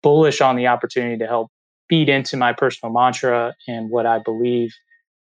bullish 0.06 0.40
on 0.40 0.54
the 0.54 0.68
opportunity 0.68 1.18
to 1.18 1.26
help 1.26 1.50
feed 1.90 2.08
into 2.08 2.36
my 2.36 2.52
personal 2.52 2.92
mantra 2.92 3.52
and 3.66 3.90
what 3.90 4.06
I 4.06 4.20
believe 4.20 4.72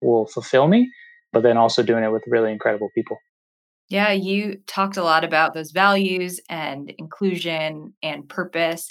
will 0.02 0.26
fulfill 0.26 0.68
me, 0.68 0.90
but 1.32 1.42
then 1.42 1.56
also 1.56 1.82
doing 1.82 2.04
it 2.04 2.12
with 2.12 2.22
really 2.26 2.52
incredible 2.52 2.90
people. 2.94 3.16
Yeah, 3.88 4.12
you 4.12 4.58
talked 4.66 4.98
a 4.98 5.02
lot 5.02 5.24
about 5.24 5.54
those 5.54 5.70
values 5.70 6.40
and 6.50 6.92
inclusion 6.98 7.94
and 8.02 8.28
purpose. 8.28 8.90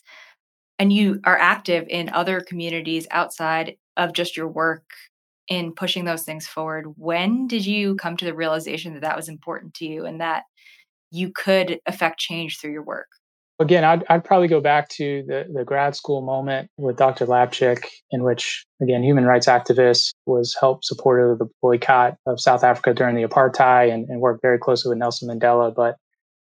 And 0.79 0.91
you 0.91 1.21
are 1.23 1.37
active 1.37 1.85
in 1.87 2.09
other 2.09 2.41
communities 2.41 3.05
outside 3.11 3.75
of 3.95 4.13
just 4.13 4.35
your 4.35 4.47
work 4.47 4.85
in 5.47 5.71
pushing 5.71 6.05
those 6.05 6.23
things 6.23 6.47
forward. 6.47 6.85
When 6.97 7.45
did 7.45 7.63
you 7.63 7.95
come 7.97 8.17
to 8.17 8.25
the 8.25 8.33
realization 8.33 8.95
that 8.95 9.03
that 9.03 9.15
was 9.15 9.29
important 9.29 9.75
to 9.75 9.85
you 9.85 10.07
and 10.07 10.19
that 10.19 10.45
you 11.11 11.31
could 11.31 11.79
affect 11.85 12.19
change 12.19 12.59
through 12.59 12.71
your 12.71 12.83
work? 12.83 13.09
Again, 13.59 13.85
I'd, 13.85 14.03
I'd 14.09 14.25
probably 14.25 14.49
go 14.49 14.59
back 14.59 14.89
to 14.89 15.23
the, 15.27 15.45
the 15.53 15.63
grad 15.63 15.95
school 15.95 16.21
moment 16.21 16.69
with 16.77 16.97
Dr. 16.97 17.25
Lapchick, 17.25 17.85
in 18.11 18.23
which, 18.23 18.65
again, 18.81 19.01
human 19.01 19.23
rights 19.25 19.47
activist 19.47 20.13
was 20.25 20.55
helped 20.59 20.83
supportive 20.83 21.29
of 21.31 21.39
the 21.39 21.47
boycott 21.61 22.17
of 22.25 22.41
South 22.41 22.65
Africa 22.65 22.93
during 22.93 23.15
the 23.15 23.23
apartheid 23.23 23.93
and, 23.93 24.09
and 24.09 24.19
worked 24.19 24.41
very 24.41 24.59
closely 24.59 24.89
with 24.89 24.97
Nelson 24.97 25.29
Mandela. 25.29 25.73
But 25.73 25.95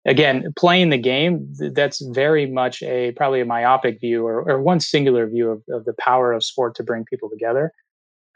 again, 0.06 0.52
playing 0.58 0.90
the 0.90 0.98
game, 0.98 1.54
that's 1.74 2.02
very 2.02 2.48
much 2.48 2.82
a 2.82 3.12
probably 3.12 3.42
a 3.42 3.46
myopic 3.46 4.00
view 4.00 4.26
or, 4.26 4.50
or 4.50 4.60
one 4.60 4.80
singular 4.80 5.28
view 5.28 5.52
of, 5.52 5.62
of 5.70 5.86
the 5.86 5.94
power 6.00 6.34
of 6.34 6.44
sport 6.44 6.74
to 6.76 6.84
bring 6.84 7.06
people 7.06 7.30
together. 7.30 7.72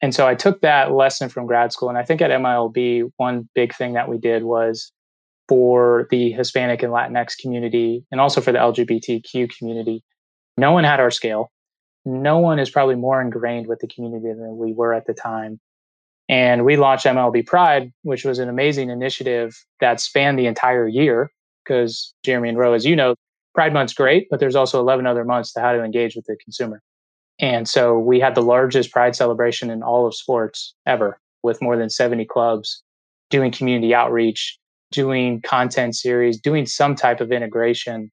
And 0.02 0.14
so 0.14 0.28
I 0.28 0.36
took 0.36 0.62
that 0.62 0.92
lesson 0.92 1.30
from 1.30 1.48
grad 1.48 1.74
school. 1.74 1.90
And 1.90 1.98
I 1.98 2.04
think 2.04 2.22
at 2.22 2.30
MILB, 2.30 3.12
one 3.18 3.50
big 3.56 3.74
thing 3.74 3.94
that 3.94 4.08
we 4.08 4.20
did 4.20 4.44
was 4.44 4.92
for 5.48 6.08
the 6.12 6.32
Hispanic 6.32 6.84
and 6.84 6.92
Latinx 6.92 7.38
community, 7.38 8.06
and 8.12 8.20
also 8.20 8.42
for 8.42 8.52
the 8.52 8.60
LGBTQ 8.60 9.56
community, 9.58 10.04
no 10.58 10.72
one 10.72 10.84
had 10.84 11.00
our 11.00 11.12
scale. 11.12 11.52
No 12.06 12.38
one 12.38 12.60
is 12.60 12.70
probably 12.70 12.96
more 12.96 13.22
ingrained 13.22 13.68
with 13.68 13.80
the 13.80 13.88
community 13.88 14.28
than 14.28 14.58
we 14.58 14.74
were 14.74 14.94
at 14.94 15.08
the 15.08 15.14
time. 15.14 15.60
And 16.30 16.66
we 16.66 16.76
launched 16.76 17.06
MLB 17.06 17.46
Pride, 17.46 17.92
which 18.04 18.26
was 18.26 18.40
an 18.40 18.50
amazing 18.50 18.90
initiative 18.90 19.56
that 19.80 20.02
spanned 20.02 20.38
the 20.38 20.48
entire 20.48 20.88
year. 20.88 21.32
Because 21.64 22.14
Jeremy 22.24 22.50
and 22.50 22.58
Ro, 22.58 22.72
as 22.74 22.86
you 22.86 22.96
know, 22.96 23.16
Pride 23.54 23.74
Month's 23.74 23.94
great, 23.94 24.28
but 24.30 24.40
there's 24.40 24.56
also 24.56 24.80
11 24.80 25.06
other 25.06 25.26
months 25.26 25.52
to 25.54 25.60
how 25.60 25.74
to 25.74 25.84
engage 25.84 26.16
with 26.16 26.26
the 26.26 26.38
consumer. 26.38 26.82
And 27.40 27.68
so 27.68 28.00
we 28.00 28.20
had 28.20 28.36
the 28.36 28.42
largest 28.42 28.92
Pride 28.92 29.16
celebration 29.16 29.70
in 29.70 29.84
all 29.84 30.08
of 30.08 30.16
sports 30.16 30.74
ever, 30.86 31.20
with 31.44 31.62
more 31.62 31.76
than 31.76 31.90
70 31.90 32.24
clubs 32.26 32.82
doing 33.30 33.52
community 33.52 33.94
outreach, 33.94 34.58
doing 34.92 35.42
content 35.42 35.96
series, 35.96 36.40
doing 36.40 36.66
some 36.66 36.96
type 36.96 37.22
of 37.22 37.32
integration. 37.32 38.12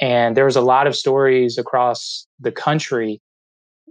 And 0.00 0.36
there 0.36 0.44
was 0.44 0.56
a 0.56 0.60
lot 0.60 0.86
of 0.86 0.96
stories 0.96 1.58
across 1.58 2.26
the 2.40 2.52
country 2.52 3.20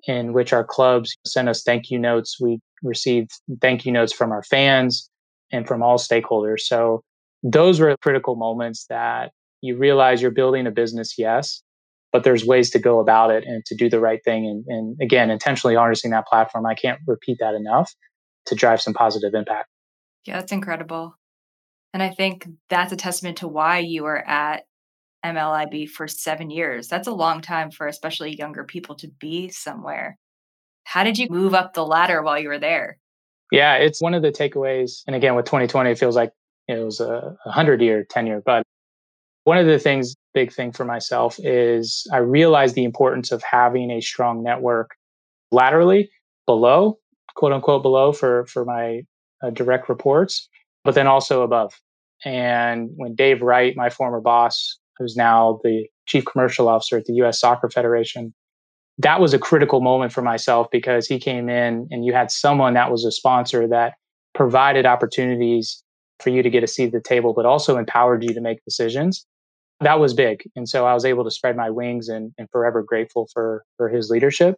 in 0.07 0.33
which 0.33 0.53
our 0.53 0.63
clubs 0.63 1.15
sent 1.25 1.49
us 1.49 1.63
thank 1.63 1.89
you 1.89 1.99
notes. 1.99 2.37
We 2.39 2.59
received 2.83 3.31
thank 3.61 3.85
you 3.85 3.91
notes 3.91 4.13
from 4.13 4.31
our 4.31 4.43
fans 4.43 5.09
and 5.51 5.67
from 5.67 5.83
all 5.83 5.97
stakeholders. 5.97 6.61
So 6.61 7.01
those 7.43 7.79
were 7.79 7.95
critical 8.01 8.35
moments 8.35 8.85
that 8.89 9.31
you 9.61 9.77
realize 9.77 10.21
you're 10.21 10.31
building 10.31 10.67
a 10.67 10.71
business, 10.71 11.15
yes, 11.17 11.61
but 12.11 12.23
there's 12.23 12.45
ways 12.45 12.69
to 12.71 12.79
go 12.79 12.99
about 12.99 13.31
it 13.31 13.43
and 13.45 13.65
to 13.65 13.75
do 13.75 13.89
the 13.89 13.99
right 13.99 14.23
thing. 14.23 14.45
And, 14.45 14.65
and 14.67 14.97
again, 15.01 15.29
intentionally 15.29 15.75
harnessing 15.75 16.11
that 16.11 16.27
platform. 16.27 16.65
I 16.65 16.75
can't 16.75 16.99
repeat 17.07 17.37
that 17.39 17.55
enough 17.55 17.93
to 18.45 18.55
drive 18.55 18.81
some 18.81 18.93
positive 18.93 19.33
impact. 19.33 19.69
Yeah, 20.25 20.39
that's 20.39 20.51
incredible. 20.51 21.15
And 21.97 22.03
I 22.03 22.11
think 22.11 22.47
that's 22.69 22.93
a 22.93 22.95
testament 22.95 23.39
to 23.39 23.47
why 23.47 23.79
you 23.79 24.03
were 24.03 24.19
at 24.19 24.65
MILB 25.25 25.89
for 25.89 26.07
seven 26.07 26.51
years. 26.51 26.87
That's 26.87 27.07
a 27.07 27.11
long 27.11 27.41
time 27.41 27.71
for 27.71 27.87
especially 27.87 28.35
younger 28.35 28.63
people 28.63 28.93
to 28.97 29.07
be 29.07 29.49
somewhere. 29.49 30.19
How 30.83 31.03
did 31.03 31.17
you 31.17 31.27
move 31.31 31.55
up 31.55 31.73
the 31.73 31.83
ladder 31.83 32.21
while 32.21 32.39
you 32.39 32.49
were 32.49 32.59
there? 32.59 32.99
Yeah, 33.51 33.77
it's 33.77 33.99
one 33.99 34.13
of 34.13 34.21
the 34.21 34.31
takeaways. 34.31 35.01
And 35.07 35.15
again, 35.15 35.33
with 35.33 35.45
2020, 35.45 35.89
it 35.89 35.97
feels 35.97 36.15
like 36.15 36.29
it 36.67 36.77
was 36.77 36.99
a 36.99 37.35
100 37.45 37.81
year 37.81 38.05
tenure. 38.07 38.43
But 38.45 38.61
one 39.45 39.57
of 39.57 39.65
the 39.65 39.79
things, 39.79 40.15
big 40.35 40.53
thing 40.53 40.73
for 40.73 40.85
myself 40.85 41.39
is 41.39 42.05
I 42.13 42.17
realized 42.17 42.75
the 42.75 42.83
importance 42.83 43.31
of 43.31 43.41
having 43.41 43.89
a 43.89 44.01
strong 44.01 44.43
network 44.43 44.91
laterally 45.51 46.11
below, 46.45 46.99
quote 47.33 47.53
unquote, 47.53 47.81
below 47.81 48.11
for, 48.11 48.45
for 48.45 48.65
my 48.65 49.01
uh, 49.41 49.49
direct 49.49 49.89
reports, 49.89 50.47
but 50.83 50.93
then 50.93 51.07
also 51.07 51.41
above. 51.41 51.73
And 52.25 52.89
when 52.95 53.15
Dave 53.15 53.41
Wright, 53.41 53.75
my 53.75 53.89
former 53.89 54.21
boss, 54.21 54.77
who's 54.97 55.15
now 55.15 55.59
the 55.63 55.87
chief 56.07 56.25
commercial 56.25 56.67
officer 56.67 56.97
at 56.97 57.05
the 57.05 57.13
US 57.13 57.39
Soccer 57.39 57.69
Federation, 57.69 58.33
that 58.97 59.19
was 59.19 59.33
a 59.33 59.39
critical 59.39 59.81
moment 59.81 60.11
for 60.11 60.21
myself 60.21 60.67
because 60.71 61.07
he 61.07 61.19
came 61.19 61.49
in 61.49 61.87
and 61.91 62.03
you 62.03 62.13
had 62.13 62.31
someone 62.31 62.73
that 62.73 62.91
was 62.91 63.05
a 63.05 63.11
sponsor 63.11 63.67
that 63.67 63.93
provided 64.33 64.85
opportunities 64.85 65.83
for 66.19 66.31
you 66.31 66.41
to 66.41 66.49
get 66.49 66.63
a 66.63 66.67
seat 66.67 66.87
at 66.87 66.91
the 66.93 67.01
table, 67.01 67.33
but 67.33 67.45
also 67.45 67.77
empowered 67.77 68.23
you 68.23 68.33
to 68.33 68.41
make 68.41 68.63
decisions. 68.65 69.25
That 69.81 69.99
was 69.99 70.15
big. 70.15 70.49
And 70.55 70.67
so 70.67 70.87
I 70.87 70.95
was 70.95 71.05
able 71.05 71.23
to 71.23 71.31
spread 71.31 71.55
my 71.55 71.69
wings 71.69 72.09
and, 72.09 72.33
and 72.39 72.49
forever 72.51 72.81
grateful 72.81 73.27
for, 73.31 73.63
for 73.77 73.89
his 73.89 74.09
leadership. 74.09 74.55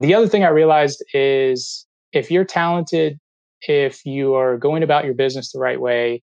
The 0.00 0.14
other 0.14 0.26
thing 0.26 0.44
I 0.44 0.48
realized 0.48 1.04
is 1.14 1.86
if 2.12 2.30
you're 2.30 2.44
talented, 2.44 3.18
if 3.62 4.04
you 4.04 4.34
are 4.34 4.56
going 4.56 4.82
about 4.82 5.04
your 5.04 5.14
business 5.14 5.52
the 5.52 5.60
right 5.60 5.80
way, 5.80 6.22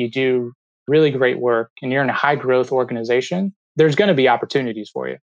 you 0.00 0.10
do 0.10 0.52
really 0.88 1.10
great 1.10 1.38
work, 1.38 1.70
and 1.82 1.92
you're 1.92 2.02
in 2.02 2.10
a 2.10 2.14
high 2.14 2.34
growth 2.34 2.72
organization, 2.72 3.54
there's 3.76 3.94
going 3.94 4.08
to 4.08 4.14
be 4.14 4.28
opportunities 4.28 4.90
for 4.90 5.08
you. 5.08 5.16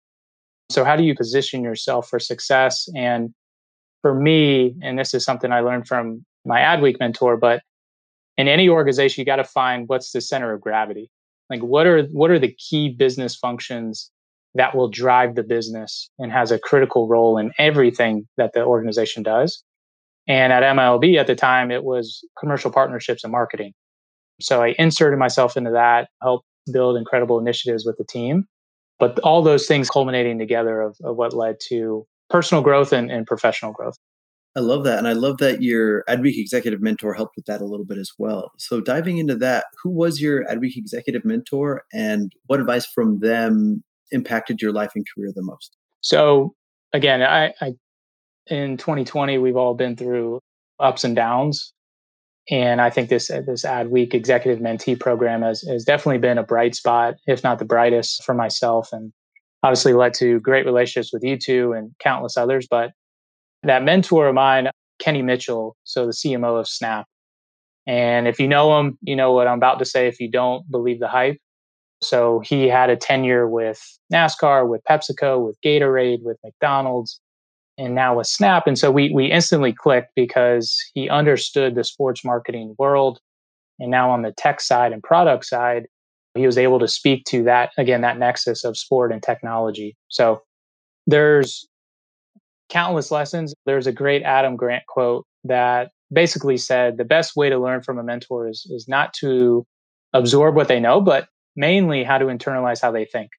So, 0.69 0.83
how 0.83 0.95
do 0.95 1.03
you 1.03 1.15
position 1.15 1.63
yourself 1.63 2.09
for 2.09 2.19
success? 2.19 2.87
And 2.95 3.33
for 4.01 4.15
me, 4.15 4.75
and 4.81 4.97
this 4.97 5.13
is 5.13 5.23
something 5.23 5.51
I 5.51 5.61
learned 5.61 5.87
from 5.87 6.25
my 6.45 6.59
Adweek 6.59 6.99
mentor, 6.99 7.37
but 7.37 7.61
in 8.37 8.47
any 8.47 8.69
organization, 8.69 9.21
you 9.21 9.25
got 9.25 9.37
to 9.37 9.43
find 9.43 9.87
what's 9.87 10.11
the 10.11 10.21
center 10.21 10.53
of 10.53 10.61
gravity. 10.61 11.09
Like, 11.49 11.61
what 11.61 11.87
are 11.87 12.03
what 12.05 12.31
are 12.31 12.39
the 12.39 12.53
key 12.53 12.89
business 12.89 13.35
functions 13.35 14.11
that 14.55 14.75
will 14.75 14.89
drive 14.89 15.35
the 15.35 15.43
business 15.43 16.09
and 16.19 16.31
has 16.31 16.51
a 16.51 16.59
critical 16.59 17.07
role 17.07 17.37
in 17.37 17.51
everything 17.57 18.27
that 18.37 18.53
the 18.53 18.63
organization 18.63 19.23
does? 19.23 19.63
And 20.27 20.51
at 20.51 20.63
MLB 20.63 21.17
at 21.17 21.27
the 21.27 21.35
time, 21.35 21.71
it 21.71 21.85
was 21.85 22.21
commercial 22.37 22.71
partnerships 22.71 23.23
and 23.23 23.31
marketing. 23.31 23.73
So 24.39 24.63
I 24.63 24.75
inserted 24.77 25.19
myself 25.19 25.57
into 25.57 25.71
that, 25.71 26.09
helped 26.21 26.45
build 26.71 26.97
incredible 26.97 27.39
initiatives 27.39 27.85
with 27.85 27.97
the 27.97 28.05
team. 28.05 28.45
But 28.99 29.19
all 29.19 29.43
those 29.43 29.67
things 29.67 29.89
culminating 29.89 30.39
together 30.39 30.81
of, 30.81 30.97
of 31.03 31.15
what 31.15 31.33
led 31.33 31.57
to 31.69 32.05
personal 32.29 32.63
growth 32.63 32.91
and, 32.91 33.11
and 33.11 33.25
professional 33.25 33.71
growth. 33.71 33.95
I 34.55 34.59
love 34.59 34.85
that. 34.85 34.97
And 34.97 35.07
I 35.07 35.13
love 35.13 35.37
that 35.37 35.61
your 35.61 36.03
Adweek 36.09 36.39
executive 36.39 36.81
mentor 36.81 37.13
helped 37.13 37.35
with 37.35 37.45
that 37.45 37.61
a 37.61 37.65
little 37.65 37.85
bit 37.85 37.99
as 37.99 38.11
well. 38.17 38.51
So, 38.57 38.81
diving 38.81 39.19
into 39.19 39.35
that, 39.35 39.65
who 39.83 39.91
was 39.91 40.19
your 40.19 40.45
Adweek 40.45 40.75
executive 40.75 41.23
mentor 41.23 41.83
and 41.93 42.31
what 42.47 42.59
advice 42.59 42.87
from 42.87 43.19
them 43.19 43.83
impacted 44.11 44.59
your 44.59 44.71
life 44.71 44.93
and 44.95 45.05
career 45.13 45.31
the 45.35 45.43
most? 45.43 45.77
So, 46.01 46.55
again, 46.91 47.21
I, 47.21 47.53
I 47.61 47.73
in 48.47 48.77
2020, 48.77 49.37
we've 49.37 49.57
all 49.57 49.75
been 49.75 49.95
through 49.95 50.39
ups 50.79 51.03
and 51.03 51.15
downs. 51.15 51.73
And 52.49 52.79
I 52.79 52.89
think 52.89 53.09
this 53.09 53.27
this 53.27 53.63
Adweek 53.63 54.13
executive 54.13 54.63
mentee 54.63 54.99
program 54.99 55.41
has, 55.41 55.61
has 55.63 55.83
definitely 55.83 56.19
been 56.19 56.37
a 56.37 56.43
bright 56.43 56.75
spot, 56.75 57.15
if 57.27 57.43
not 57.43 57.59
the 57.59 57.65
brightest, 57.65 58.23
for 58.23 58.33
myself, 58.33 58.89
and 58.93 59.11
obviously 59.63 59.93
led 59.93 60.13
to 60.15 60.39
great 60.39 60.65
relationships 60.65 61.11
with 61.11 61.23
you 61.23 61.37
two 61.37 61.73
and 61.73 61.91
countless 61.99 62.37
others. 62.37 62.67
But 62.69 62.91
that 63.63 63.83
mentor 63.83 64.27
of 64.27 64.35
mine, 64.35 64.69
Kenny 64.99 65.21
Mitchell, 65.21 65.75
so 65.83 66.05
the 66.05 66.13
CMO 66.13 66.59
of 66.59 66.67
Snap. 66.67 67.05
And 67.85 68.27
if 68.27 68.39
you 68.39 68.47
know 68.47 68.79
him, 68.79 68.97
you 69.01 69.15
know 69.15 69.33
what 69.33 69.47
I'm 69.47 69.57
about 69.57 69.79
to 69.79 69.85
say. 69.85 70.07
If 70.07 70.19
you 70.19 70.29
don't, 70.29 70.69
believe 70.69 70.99
the 70.99 71.07
hype. 71.07 71.37
So 72.01 72.39
he 72.41 72.67
had 72.67 72.89
a 72.89 72.95
tenure 72.95 73.47
with 73.47 73.81
NASCAR, 74.13 74.67
with 74.67 74.81
PepsiCo, 74.89 75.45
with 75.45 75.57
Gatorade, 75.65 76.21
with 76.21 76.37
McDonald's, 76.43 77.19
and 77.77 77.93
now 77.93 78.17
with 78.17 78.27
Snap. 78.27 78.67
And 78.67 78.77
so 78.77 78.91
we 78.91 79.11
we 79.13 79.25
instantly 79.31 79.73
clicked 79.73 80.11
because 80.15 80.75
he 80.93 81.09
understood 81.09 81.75
the 81.75 81.83
sports 81.83 82.23
marketing 82.23 82.75
world. 82.77 83.19
And 83.79 83.91
now 83.91 84.09
on 84.09 84.23
the 84.23 84.31
tech 84.31 84.59
side 84.59 84.91
and 84.91 85.03
product 85.03 85.45
side, 85.45 85.87
he 86.33 86.45
was 86.45 86.57
able 86.57 86.79
to 86.79 86.87
speak 86.87 87.25
to 87.25 87.43
that 87.43 87.71
again, 87.77 88.01
that 88.01 88.17
nexus 88.17 88.63
of 88.63 88.77
sport 88.77 89.11
and 89.11 89.21
technology. 89.21 89.95
So 90.09 90.41
there's 91.05 91.67
countless 92.69 93.11
lessons. 93.11 93.53
There's 93.65 93.87
a 93.87 93.91
great 93.91 94.23
Adam 94.23 94.55
Grant 94.55 94.85
quote 94.87 95.25
that 95.43 95.91
basically 96.11 96.57
said 96.57 96.97
the 96.97 97.05
best 97.05 97.35
way 97.35 97.49
to 97.49 97.57
learn 97.57 97.81
from 97.81 97.99
a 97.99 98.03
mentor 98.03 98.47
is 98.47 98.67
is 98.71 98.87
not 98.87 99.13
to 99.15 99.65
absorb 100.13 100.55
what 100.55 100.67
they 100.67 100.79
know, 100.79 101.01
but 101.01 101.27
mainly 101.55 102.03
how 102.03 102.17
to 102.17 102.25
internalize 102.25 102.81
how 102.81 102.91
they 102.91 103.05
think. 103.05 103.29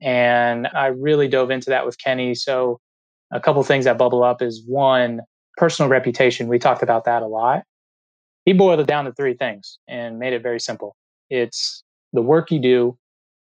And 0.00 0.66
I 0.74 0.86
really 0.86 1.28
dove 1.28 1.50
into 1.50 1.70
that 1.70 1.84
with 1.84 1.98
Kenny. 1.98 2.34
So 2.34 2.80
a 3.30 3.40
couple 3.40 3.62
things 3.62 3.84
that 3.84 3.98
bubble 3.98 4.22
up 4.22 4.42
is 4.42 4.62
one, 4.66 5.20
personal 5.56 5.88
reputation. 5.88 6.48
We 6.48 6.58
talked 6.58 6.82
about 6.82 7.04
that 7.04 7.22
a 7.22 7.26
lot. 7.26 7.62
He 8.44 8.52
boiled 8.52 8.80
it 8.80 8.86
down 8.86 9.04
to 9.04 9.12
three 9.12 9.34
things 9.34 9.78
and 9.86 10.18
made 10.18 10.32
it 10.32 10.42
very 10.42 10.60
simple. 10.60 10.96
It's 11.28 11.82
the 12.12 12.22
work 12.22 12.50
you 12.50 12.58
do, 12.58 12.98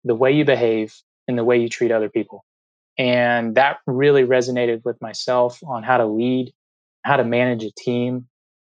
the 0.03 0.15
way 0.15 0.31
you 0.31 0.45
behave, 0.45 0.95
and 1.27 1.37
the 1.37 1.43
way 1.43 1.57
you 1.57 1.67
treat 1.67 1.91
other 1.91 2.09
people. 2.09 2.45
And 2.97 3.55
that 3.55 3.77
really 3.87 4.23
resonated 4.23 4.83
with 4.85 5.01
myself 5.01 5.59
on 5.65 5.83
how 5.83 5.97
to 5.97 6.05
lead, 6.05 6.53
how 7.03 7.17
to 7.17 7.23
manage 7.23 7.63
a 7.63 7.71
team, 7.71 8.27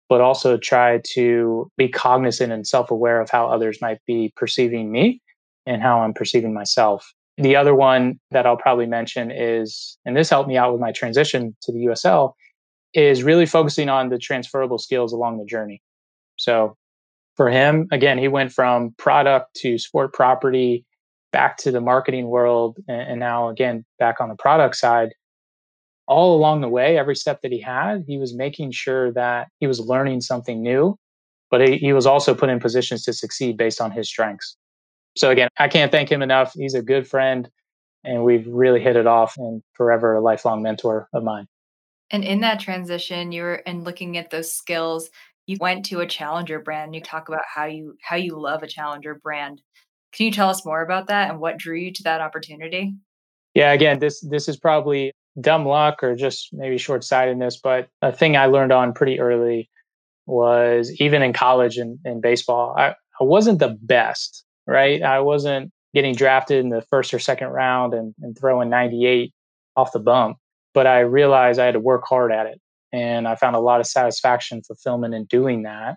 but 0.09 0.19
also 0.19 0.57
try 0.57 0.99
to 1.13 1.71
be 1.77 1.87
cognizant 1.87 2.51
and 2.51 2.67
self 2.67 2.91
aware 2.91 3.21
of 3.21 3.29
how 3.29 3.47
others 3.47 3.79
might 3.81 3.99
be 4.05 4.33
perceiving 4.35 4.91
me 4.91 5.21
and 5.65 5.81
how 5.81 6.01
I'm 6.01 6.13
perceiving 6.13 6.53
myself. 6.53 7.13
The 7.39 7.55
other 7.55 7.73
one 7.73 8.19
that 8.31 8.45
I'll 8.45 8.57
probably 8.57 8.85
mention 8.85 9.31
is, 9.31 9.97
and 10.05 10.15
this 10.15 10.29
helped 10.29 10.49
me 10.49 10.57
out 10.57 10.73
with 10.73 10.81
my 10.81 10.91
transition 10.91 11.55
to 11.63 11.71
the 11.71 11.85
USL, 11.85 12.33
is 12.93 13.23
really 13.23 13.45
focusing 13.45 13.87
on 13.87 14.09
the 14.09 14.17
transferable 14.17 14.77
skills 14.77 15.13
along 15.13 15.37
the 15.37 15.45
journey. 15.45 15.81
So 16.35 16.75
for 17.37 17.49
him, 17.49 17.87
again, 17.91 18.17
he 18.17 18.27
went 18.27 18.51
from 18.51 18.93
product 18.97 19.55
to 19.61 19.77
sport 19.77 20.13
property 20.13 20.85
back 21.31 21.57
to 21.57 21.71
the 21.71 21.81
marketing 21.81 22.27
world 22.27 22.77
and, 22.87 23.19
now 23.19 23.49
again 23.49 23.85
back 23.99 24.19
on 24.19 24.29
the 24.29 24.35
product 24.35 24.75
side 24.75 25.09
all 26.07 26.35
along 26.35 26.61
the 26.61 26.67
way 26.67 26.97
every 26.97 27.15
step 27.15 27.41
that 27.41 27.51
he 27.51 27.59
had 27.59 28.03
he 28.07 28.17
was 28.17 28.33
making 28.33 28.71
sure 28.71 29.11
that 29.11 29.47
he 29.59 29.67
was 29.67 29.79
learning 29.79 30.21
something 30.21 30.61
new 30.61 30.97
but 31.51 31.61
he, 31.61 31.77
he 31.77 31.93
was 31.93 32.05
also 32.05 32.33
put 32.33 32.49
in 32.49 32.59
positions 32.59 33.03
to 33.03 33.13
succeed 33.13 33.57
based 33.57 33.79
on 33.79 33.91
his 33.91 34.07
strengths 34.07 34.57
So 35.15 35.31
again, 35.31 35.49
I 35.57 35.67
can't 35.67 35.91
thank 35.91 36.11
him 36.11 36.21
enough. 36.21 36.53
He's 36.53 36.75
a 36.75 36.81
good 36.81 37.07
friend 37.07 37.49
and 38.03 38.23
we've 38.23 38.47
really 38.47 38.81
hit 38.81 38.95
it 38.95 39.07
off 39.07 39.35
and 39.37 39.61
forever 39.73 40.15
a 40.15 40.21
lifelong 40.21 40.61
mentor 40.61 41.09
of 41.13 41.23
mine. 41.23 41.47
And 42.11 42.23
in 42.23 42.41
that 42.41 42.59
transition, 42.59 43.31
you 43.31 43.43
were 43.43 43.61
and 43.65 43.83
looking 43.83 44.17
at 44.17 44.31
those 44.31 44.53
skills, 44.53 45.09
you 45.45 45.57
went 45.59 45.85
to 45.85 45.99
a 45.99 46.07
challenger 46.07 46.59
brand. 46.59 46.95
You 46.95 47.01
talk 47.01 47.27
about 47.27 47.43
how 47.53 47.65
you 47.65 47.95
how 48.01 48.15
you 48.15 48.39
love 48.39 48.63
a 48.63 48.67
challenger 48.67 49.15
brand. 49.15 49.61
Can 50.13 50.25
you 50.25 50.31
tell 50.31 50.49
us 50.49 50.65
more 50.65 50.81
about 50.81 51.07
that 51.07 51.29
and 51.29 51.39
what 51.39 51.57
drew 51.57 51.77
you 51.77 51.93
to 51.93 52.03
that 52.03 52.21
opportunity? 52.21 52.95
Yeah, 53.53 53.73
again, 53.73 53.99
this 53.99 54.21
this 54.21 54.47
is 54.47 54.57
probably 54.57 55.11
dumb 55.39 55.65
luck 55.65 56.03
or 56.03 56.15
just 56.15 56.49
maybe 56.51 56.77
short-sightedness, 56.77 57.59
but 57.63 57.87
a 58.01 58.11
thing 58.11 58.35
I 58.35 58.47
learned 58.47 58.71
on 58.71 58.93
pretty 58.93 59.19
early 59.19 59.69
was 60.25 60.91
even 60.99 61.21
in 61.21 61.33
college 61.33 61.77
and 61.77 61.97
in 62.05 62.21
baseball, 62.21 62.75
I, 62.77 62.89
I 62.89 63.23
wasn't 63.23 63.59
the 63.59 63.77
best, 63.81 64.43
right? 64.69 65.01
I 65.01 65.19
wasn't 65.19 65.71
getting 65.93 66.13
drafted 66.13 66.59
in 66.63 66.69
the 66.69 66.83
first 66.83 67.13
or 67.13 67.19
second 67.19 67.47
round 67.47 67.93
and, 67.93 68.13
and 68.21 68.37
throwing 68.37 68.69
98 68.69 69.33
off 69.75 69.91
the 69.91 69.99
bump. 69.99 70.37
But 70.73 70.85
I 70.85 70.99
realized 70.99 71.59
I 71.59 71.65
had 71.65 71.73
to 71.73 71.79
work 71.79 72.03
hard 72.07 72.31
at 72.31 72.45
it. 72.45 72.61
And 72.93 73.27
I 73.27 73.35
found 73.35 73.55
a 73.55 73.59
lot 73.59 73.79
of 73.79 73.87
satisfaction, 73.87 74.61
fulfillment 74.61 75.13
in 75.13 75.25
doing 75.25 75.63
that. 75.63 75.95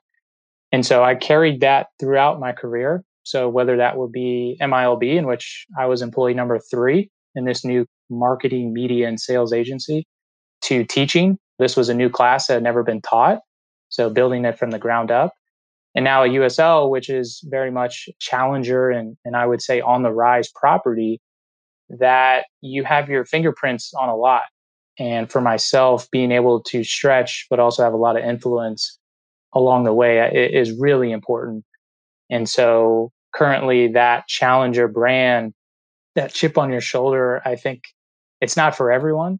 And 0.72 0.84
so 0.86 1.04
I 1.04 1.14
carried 1.14 1.60
that 1.60 1.88
throughout 2.00 2.40
my 2.40 2.52
career. 2.52 3.04
So 3.24 3.48
whether 3.48 3.76
that 3.76 3.98
would 3.98 4.12
be 4.12 4.56
MILB, 4.60 5.16
in 5.16 5.26
which 5.26 5.66
I 5.78 5.86
was 5.86 6.00
employee 6.02 6.34
number 6.34 6.58
three 6.58 7.10
in 7.34 7.44
this 7.44 7.64
new 7.64 7.86
marketing, 8.10 8.72
media, 8.72 9.08
and 9.08 9.20
sales 9.20 9.52
agency, 9.52 10.06
to 10.62 10.84
teaching. 10.84 11.38
This 11.58 11.76
was 11.76 11.88
a 11.88 11.94
new 11.94 12.08
class 12.08 12.46
that 12.46 12.54
had 12.54 12.62
never 12.62 12.82
been 12.82 13.02
taught. 13.02 13.40
So 13.90 14.08
building 14.08 14.44
it 14.44 14.58
from 14.58 14.70
the 14.70 14.78
ground 14.78 15.10
up 15.10 15.32
and 15.94 16.04
now 16.04 16.22
a 16.22 16.28
USL, 16.28 16.90
which 16.90 17.08
is 17.10 17.44
very 17.44 17.70
much 17.70 18.08
challenger 18.18 18.90
and, 18.90 19.16
and 19.24 19.36
I 19.36 19.46
would 19.46 19.60
say 19.60 19.80
on 19.80 20.02
the 20.02 20.12
rise 20.12 20.50
property, 20.50 21.20
that 21.90 22.46
you 22.62 22.84
have 22.84 23.10
your 23.10 23.24
fingerprints 23.24 23.92
on 23.94 24.08
a 24.08 24.16
lot. 24.16 24.44
And 24.98 25.30
for 25.30 25.40
myself, 25.40 26.10
being 26.10 26.32
able 26.32 26.62
to 26.64 26.84
stretch, 26.84 27.46
but 27.50 27.58
also 27.58 27.82
have 27.82 27.92
a 27.92 27.98
lot 27.98 28.16
of 28.16 28.24
influence 28.24 28.98
along 29.54 29.84
the 29.84 29.92
way 29.92 30.20
uh, 30.20 30.30
is 30.32 30.72
really 30.72 31.12
important. 31.12 31.64
And 32.30 32.48
so 32.48 33.10
currently, 33.34 33.88
that 33.92 34.26
challenger 34.28 34.88
brand, 34.88 35.52
that 36.14 36.32
chip 36.32 36.56
on 36.56 36.70
your 36.70 36.80
shoulder, 36.80 37.42
I 37.44 37.56
think 37.56 37.82
it's 38.40 38.56
not 38.56 38.76
for 38.76 38.90
everyone. 38.90 39.38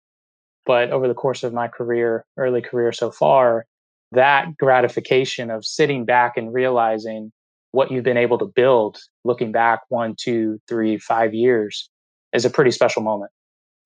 But 0.64 0.90
over 0.90 1.09
the 1.09 1.14
course 1.14 1.42
of 1.42 1.52
my 1.52 1.68
career, 1.68 2.25
early 2.37 2.62
career 2.62 2.92
so 2.92 3.11
far, 3.11 3.66
that 4.12 4.57
gratification 4.59 5.50
of 5.50 5.64
sitting 5.64 6.04
back 6.04 6.37
and 6.37 6.52
realizing 6.52 7.33
what 7.73 7.90
you've 7.90 8.04
been 8.04 8.19
able 8.19 8.38
to 8.38 8.45
build, 8.45 8.99
looking 9.25 9.52
back 9.52 9.81
one, 9.88 10.14
two, 10.19 10.59
three, 10.69 10.99
five 10.99 11.35
years, 11.35 11.88
is 12.33 12.45
a 12.45 12.50
pretty 12.50 12.71
special 12.71 13.02
moment. 13.02 13.31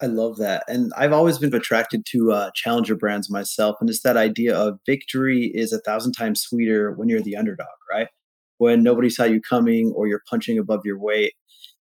I 0.03 0.07
love 0.07 0.37
that. 0.37 0.65
And 0.69 0.93
I've 0.97 1.13
always 1.13 1.39
been 1.39 1.55
attracted 1.55 2.05
to 2.11 2.33
uh, 2.33 2.51
challenger 2.55 2.95
brands 2.95 3.31
myself. 3.31 3.77
And 3.81 3.89
it's 3.89 4.03
that 4.03 4.17
idea 4.17 4.55
of 4.55 4.79
victory 4.85 5.51
is 5.55 5.73
a 5.73 5.81
thousand 5.81 6.13
times 6.13 6.43
sweeter 6.43 6.93
when 6.93 7.09
you're 7.09 7.23
the 7.23 7.37
underdog, 7.37 7.67
right? 7.91 8.09
When 8.59 8.83
nobody 8.83 9.09
saw 9.09 9.25
you 9.25 9.41
coming 9.41 9.93
or 9.97 10.07
you're 10.07 10.23
punching 10.29 10.59
above 10.59 10.81
your 10.85 10.99
weight. 10.99 11.33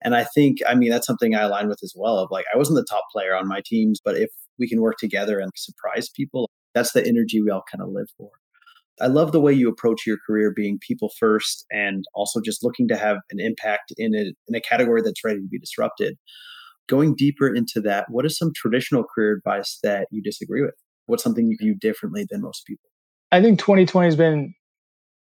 And 0.04 0.16
I 0.16 0.26
think, 0.26 0.58
I 0.68 0.76
mean, 0.76 0.90
that's 0.90 1.08
something 1.08 1.34
I 1.34 1.44
align 1.44 1.70
with 1.70 1.80
as 1.82 1.94
well. 1.96 2.18
Of 2.18 2.30
like, 2.30 2.46
I 2.54 2.58
wasn't 2.58 2.76
the 2.76 2.86
top 2.90 3.04
player 3.12 3.36
on 3.36 3.48
my 3.48 3.62
teams, 3.66 4.02
but 4.04 4.18
if 4.18 4.30
we 4.60 4.68
can 4.68 4.82
work 4.82 4.98
together 4.98 5.40
and 5.40 5.50
surprise 5.56 6.10
people, 6.10 6.50
that's 6.74 6.94
the 6.94 7.06
energy 7.06 7.42
we 7.42 7.50
all 7.50 7.64
kind 7.72 7.82
of 7.82 7.90
live 7.90 8.08
for. 8.18 8.30
I 9.02 9.08
love 9.08 9.32
the 9.32 9.42
way 9.42 9.54
you 9.54 9.70
approach 9.70 10.06
your 10.06 10.18
career 10.26 10.54
being 10.56 10.78
people 10.80 11.12
first 11.20 11.66
and 11.72 12.04
also 12.14 12.40
just 12.42 12.64
looking 12.64 12.88
to 12.90 12.96
have 12.96 13.18
an 13.32 13.40
impact 13.40 13.92
in 13.98 14.14
a, 14.14 14.34
in 14.48 14.56
a 14.56 14.62
category 14.62 15.02
that's 15.02 15.24
ready 15.24 15.40
to 15.40 15.48
be 15.48 15.60
disrupted. 15.60 16.16
Going 16.88 17.16
deeper 17.16 17.54
into 17.54 17.82
that, 17.82 18.06
what 18.10 18.26
is 18.26 18.38
some 18.38 18.52
traditional 18.56 19.04
career 19.04 19.34
advice 19.34 19.80
that 19.84 20.08
you 20.12 20.22
disagree 20.22 20.62
with? 20.62 20.76
What's 21.08 21.24
something 21.24 21.48
you 21.48 21.58
view 21.60 21.76
differently 21.76 22.28
than 22.30 22.42
most 22.42 22.66
people? 22.68 22.90
I 23.32 23.42
think 23.42 23.58
2020 23.58 24.06
has 24.06 24.16
been, 24.16 24.54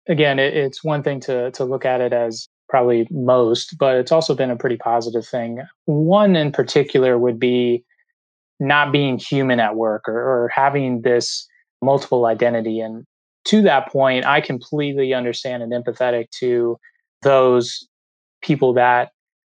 again, 0.07 0.39
it, 0.39 0.55
it's 0.55 0.83
one 0.83 1.03
thing 1.03 1.19
to, 1.21 1.51
to 1.51 1.65
look 1.65 1.85
at 1.85 2.01
it 2.01 2.13
as 2.13 2.47
probably 2.69 3.07
most, 3.11 3.75
but 3.77 3.97
it's 3.97 4.11
also 4.11 4.35
been 4.35 4.51
a 4.51 4.55
pretty 4.55 4.77
positive 4.77 5.27
thing. 5.27 5.59
One 5.85 6.35
in 6.35 6.51
particular 6.51 7.17
would 7.17 7.39
be 7.39 7.83
not 8.59 8.91
being 8.91 9.17
human 9.17 9.59
at 9.59 9.75
work 9.75 10.07
or, 10.07 10.19
or 10.19 10.49
having 10.49 11.01
this 11.01 11.47
multiple 11.81 12.25
identity. 12.25 12.79
And 12.79 13.05
to 13.45 13.61
that 13.63 13.89
point, 13.91 14.25
I 14.25 14.41
completely 14.41 15.13
understand 15.13 15.63
and 15.63 15.71
empathetic 15.71 16.29
to 16.39 16.77
those 17.21 17.87
people 18.41 18.73
that 18.73 19.11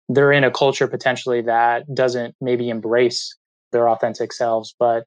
they're 0.10 0.32
in 0.32 0.44
a 0.44 0.52
culture 0.52 0.88
potentially 0.88 1.42
that 1.42 1.84
doesn't 1.94 2.36
maybe 2.42 2.70
embrace 2.70 3.36
their 3.72 3.88
authentic 3.88 4.34
selves. 4.34 4.76
But 4.78 5.06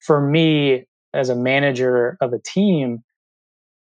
for 0.00 0.20
me, 0.20 0.84
as 1.14 1.28
a 1.28 1.36
manager 1.36 2.16
of 2.20 2.32
a 2.32 2.38
team, 2.38 3.02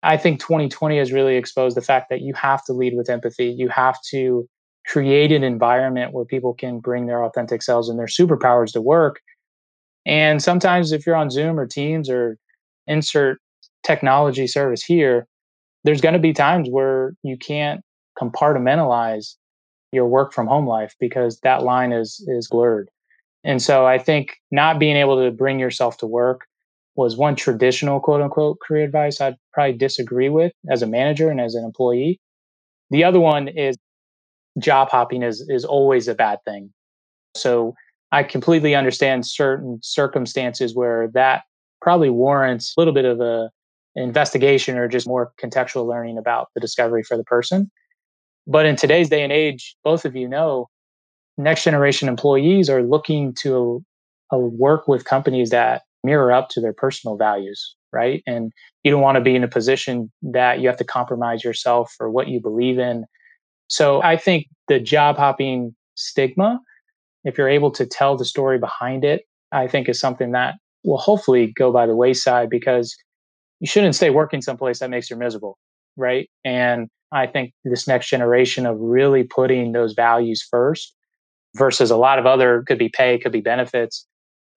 I 0.03 0.17
think 0.17 0.39
2020 0.39 0.97
has 0.97 1.11
really 1.11 1.35
exposed 1.35 1.75
the 1.77 1.81
fact 1.81 2.09
that 2.09 2.21
you 2.21 2.33
have 2.33 2.63
to 2.65 2.73
lead 2.73 2.95
with 2.95 3.09
empathy. 3.09 3.47
You 3.47 3.69
have 3.69 3.97
to 4.11 4.47
create 4.87 5.31
an 5.31 5.43
environment 5.43 6.13
where 6.13 6.25
people 6.25 6.53
can 6.53 6.79
bring 6.79 7.07
their 7.07 7.23
authentic 7.23 7.61
selves 7.61 7.89
and 7.89 7.99
their 7.99 8.07
superpowers 8.07 8.71
to 8.73 8.81
work 8.81 9.19
and 10.07 10.41
sometimes 10.41 10.93
if 10.93 11.05
you're 11.05 11.17
on 11.17 11.29
Zoom 11.29 11.59
or 11.59 11.67
Teams 11.67 12.09
or 12.09 12.37
insert 12.87 13.39
technology 13.83 14.47
service 14.47 14.81
here, 14.81 15.27
there's 15.83 16.01
going 16.01 16.13
to 16.13 16.19
be 16.19 16.33
times 16.33 16.69
where 16.69 17.13
you 17.23 17.37
can't 17.37 17.81
compartmentalize 18.19 19.35
your 19.91 20.07
work 20.07 20.33
from 20.33 20.47
home 20.47 20.65
life 20.65 20.95
because 20.99 21.39
that 21.41 21.63
line 21.63 21.91
is 21.91 22.23
is 22.27 22.47
blurred. 22.47 22.89
And 23.43 23.61
so 23.61 23.85
I 23.85 23.97
think 23.97 24.37
not 24.49 24.79
being 24.79 24.95
able 24.95 25.23
to 25.23 25.31
bring 25.31 25.59
yourself 25.59 25.97
to 25.97 26.07
work 26.07 26.47
was 26.95 27.15
one 27.15 27.35
traditional 27.35 27.99
quote 27.99 28.21
unquote 28.21 28.59
career 28.65 28.85
advice 28.85 29.21
I'd 29.21 29.35
probably 29.53 29.77
disagree 29.77 30.29
with 30.29 30.53
as 30.69 30.81
a 30.81 30.87
manager 30.87 31.29
and 31.29 31.39
as 31.39 31.53
an 31.53 31.63
employee. 31.63 32.19
The 32.91 33.03
other 33.03 33.19
one 33.19 33.49
is 33.49 33.75
job 34.57 34.89
hopping 34.89 35.21
is 35.21 35.45
is 35.49 35.65
always 35.65 36.07
a 36.07 36.15
bad 36.15 36.39
thing. 36.45 36.71
So 37.35 37.75
I 38.11 38.23
completely 38.23 38.75
understand 38.75 39.25
certain 39.25 39.79
circumstances 39.81 40.75
where 40.75 41.09
that 41.13 41.43
probably 41.81 42.09
warrants 42.09 42.73
a 42.75 42.79
little 42.79 42.93
bit 42.93 43.05
of 43.05 43.19
a 43.19 43.49
investigation 43.95 44.77
or 44.77 44.87
just 44.87 45.07
more 45.07 45.31
contextual 45.41 45.87
learning 45.87 46.17
about 46.17 46.49
the 46.53 46.61
discovery 46.61 47.03
for 47.03 47.17
the 47.17 47.23
person. 47.23 47.69
But 48.45 48.65
in 48.65 48.75
today's 48.75 49.09
day 49.09 49.23
and 49.23 49.33
age, 49.33 49.75
both 49.83 50.05
of 50.05 50.15
you 50.15 50.27
know, 50.27 50.67
next 51.37 51.63
generation 51.63 52.07
employees 52.07 52.69
are 52.69 52.83
looking 52.83 53.33
to 53.41 53.83
uh, 54.33 54.37
work 54.37 54.87
with 54.87 55.05
companies 55.05 55.49
that 55.49 55.83
mirror 56.03 56.31
up 56.31 56.49
to 56.49 56.61
their 56.61 56.73
personal 56.73 57.17
values, 57.17 57.75
right? 57.91 58.23
And 58.25 58.51
you 58.83 58.91
don't 58.91 59.01
want 59.01 59.17
to 59.17 59.21
be 59.21 59.35
in 59.35 59.43
a 59.43 59.47
position 59.47 60.11
that 60.21 60.59
you 60.59 60.67
have 60.67 60.77
to 60.77 60.83
compromise 60.83 61.43
yourself 61.43 61.93
for 61.97 62.09
what 62.09 62.27
you 62.27 62.39
believe 62.39 62.79
in. 62.79 63.05
So 63.67 64.01
I 64.01 64.15
think 64.15 64.47
the 64.67 64.79
job 64.79 65.17
hopping 65.17 65.75
stigma 65.95 66.59
if 67.23 67.37
you're 67.37 67.49
able 67.49 67.71
to 67.71 67.85
tell 67.85 68.17
the 68.17 68.25
story 68.25 68.59
behind 68.59 69.03
it, 69.03 69.23
I 69.51 69.67
think 69.67 69.89
is 69.89 69.99
something 69.99 70.31
that 70.31 70.55
will 70.83 70.97
hopefully 70.97 71.53
go 71.55 71.71
by 71.71 71.85
the 71.85 71.95
wayside 71.95 72.49
because 72.49 72.95
you 73.59 73.67
shouldn't 73.67 73.95
stay 73.95 74.09
working 74.09 74.41
someplace 74.41 74.79
that 74.79 74.89
makes 74.89 75.09
you 75.09 75.15
miserable, 75.15 75.57
right? 75.95 76.29
And 76.45 76.87
I 77.11 77.27
think 77.27 77.53
this 77.63 77.87
next 77.87 78.09
generation 78.09 78.65
of 78.65 78.77
really 78.79 79.23
putting 79.23 79.71
those 79.71 79.93
values 79.93 80.45
first 80.49 80.93
versus 81.55 81.89
a 81.89 81.97
lot 81.97 82.19
of 82.19 82.25
other 82.25 82.63
could 82.67 82.77
be 82.77 82.89
pay, 82.89 83.17
could 83.17 83.31
be 83.31 83.41
benefits, 83.41 84.05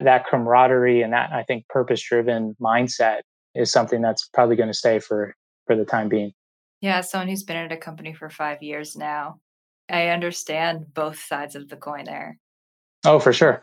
that 0.01 0.27
camaraderie 0.27 1.03
and 1.03 1.12
that 1.12 1.33
I 1.33 1.42
think 1.42 1.68
purpose 1.68 2.03
driven 2.03 2.57
mindset 2.61 3.20
is 3.55 3.70
something 3.70 4.01
that's 4.01 4.29
probably 4.33 4.57
going 4.57 4.68
to 4.68 4.75
stay 4.75 4.99
for 4.99 5.35
for 5.66 5.77
the 5.77 5.85
time 5.85 6.09
being. 6.09 6.33
Yeah, 6.81 7.03
someone 7.03 7.29
who's 7.29 7.42
been 7.42 7.57
at 7.57 7.73
a 7.73 7.77
company 7.77 8.14
for 8.14 8.31
five 8.31 8.62
years 8.62 8.96
now, 8.96 9.40
I 9.90 10.09
understand 10.09 10.94
both 10.94 11.20
sides 11.20 11.55
of 11.55 11.68
the 11.68 11.77
coin 11.77 12.05
there. 12.05 12.38
Oh, 13.04 13.18
for 13.18 13.32
sure. 13.32 13.62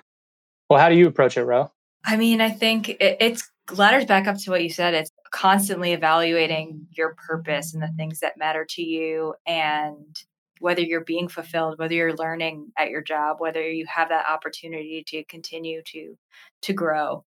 Well, 0.70 0.80
how 0.80 0.90
do 0.90 0.96
you 0.96 1.08
approach 1.08 1.38
it, 1.38 1.44
Ro? 1.44 1.72
I 2.06 2.18
mean, 2.18 2.42
I 2.42 2.50
think 2.50 2.90
it, 2.90 3.18
it's 3.20 3.50
ladders 3.72 4.06
back 4.06 4.28
up 4.28 4.38
to 4.38 4.52
what 4.52 4.64
you 4.64 4.70
said. 4.70 4.94
It's 4.94 5.12
constantly 5.32 5.94
evaluating 5.94 6.88
your 6.92 7.16
purpose 7.16 7.74
and 7.74 7.84
the 7.84 7.92
things 7.98 8.20
that 8.20 8.38
matter 8.38 8.66
to 8.70 8.82
you 8.82 9.36
and 9.46 10.24
whether 10.60 10.82
you're 10.82 11.04
being 11.04 11.28
fulfilled 11.28 11.78
whether 11.78 11.94
you're 11.94 12.16
learning 12.16 12.72
at 12.78 12.90
your 12.90 13.02
job 13.02 13.38
whether 13.40 13.62
you 13.70 13.86
have 13.86 14.10
that 14.10 14.26
opportunity 14.28 15.04
to 15.06 15.24
continue 15.26 15.82
to 15.84 16.18
to 16.62 16.74
grow 16.74 17.24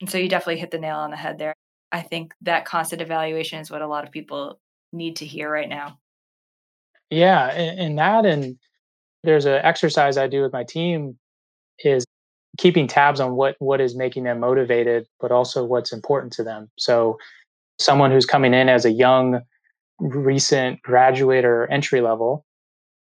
and 0.00 0.10
so 0.10 0.18
you 0.18 0.28
definitely 0.28 0.58
hit 0.58 0.70
the 0.70 0.78
nail 0.78 0.96
on 0.96 1.10
the 1.10 1.16
head 1.16 1.38
there 1.38 1.54
i 1.92 2.00
think 2.00 2.34
that 2.42 2.64
constant 2.64 3.00
evaluation 3.00 3.60
is 3.60 3.70
what 3.70 3.82
a 3.82 3.86
lot 3.86 4.04
of 4.04 4.12
people 4.12 4.58
need 4.92 5.16
to 5.16 5.24
hear 5.24 5.50
right 5.50 5.68
now 5.68 5.98
yeah 7.10 7.46
and, 7.46 7.80
and 7.80 7.98
that 7.98 8.26
and 8.26 8.58
there's 9.24 9.46
an 9.46 9.60
exercise 9.62 10.16
I 10.16 10.26
do 10.26 10.42
with 10.42 10.52
my 10.52 10.64
team 10.64 11.18
is 11.84 12.04
keeping 12.56 12.86
tabs 12.86 13.20
on 13.20 13.34
what 13.36 13.56
what 13.58 13.80
is 13.80 13.96
making 13.96 14.24
them 14.24 14.40
motivated, 14.40 15.06
but 15.20 15.32
also 15.32 15.64
what's 15.64 15.92
important 15.92 16.32
to 16.34 16.44
them. 16.44 16.70
So 16.78 17.18
someone 17.78 18.10
who's 18.10 18.26
coming 18.26 18.54
in 18.54 18.68
as 18.68 18.84
a 18.84 18.90
young 18.90 19.40
recent 20.00 20.82
graduate 20.82 21.44
or 21.44 21.66
entry 21.70 22.00
level, 22.00 22.44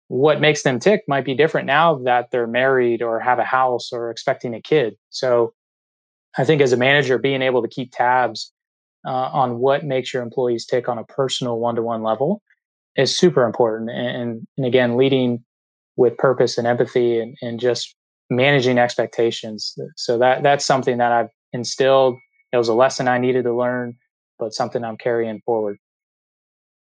what 0.07 0.41
makes 0.41 0.63
them 0.63 0.79
tick 0.79 1.03
might 1.07 1.25
be 1.25 1.35
different 1.35 1.67
now 1.67 1.95
that 1.99 2.29
they're 2.31 2.47
married 2.47 3.01
or 3.01 3.19
have 3.19 3.39
a 3.39 3.43
house 3.43 3.91
or 3.91 4.11
expecting 4.11 4.53
a 4.53 4.61
kid. 4.61 4.95
So 5.09 5.53
I 6.37 6.43
think 6.43 6.61
as 6.61 6.73
a 6.73 6.77
manager, 6.77 7.17
being 7.17 7.41
able 7.41 7.61
to 7.61 7.67
keep 7.67 7.91
tabs 7.91 8.51
uh, 9.05 9.09
on 9.09 9.59
what 9.59 9.83
makes 9.83 10.13
your 10.13 10.23
employees 10.23 10.65
tick 10.65 10.87
on 10.87 10.97
a 10.97 11.03
personal 11.03 11.59
one 11.59 11.75
to 11.75 11.83
one 11.83 12.03
level 12.03 12.41
is 12.95 13.15
super 13.15 13.43
important. 13.43 13.89
And, 13.89 14.47
and 14.57 14.65
again, 14.65 14.97
leading 14.97 15.43
with 15.95 16.17
purpose 16.17 16.57
and 16.57 16.67
empathy 16.67 17.19
and, 17.19 17.35
and 17.41 17.59
just 17.59 17.95
managing 18.29 18.77
expectations. 18.77 19.75
So 19.95 20.17
that 20.17 20.43
that's 20.43 20.65
something 20.65 20.97
that 20.97 21.11
I've 21.11 21.29
instilled. 21.51 22.17
It 22.51 22.57
was 22.57 22.67
a 22.67 22.73
lesson 22.73 23.07
I 23.07 23.17
needed 23.17 23.43
to 23.43 23.55
learn, 23.55 23.95
but 24.39 24.53
something 24.53 24.83
I'm 24.83 24.97
carrying 24.97 25.41
forward. 25.45 25.77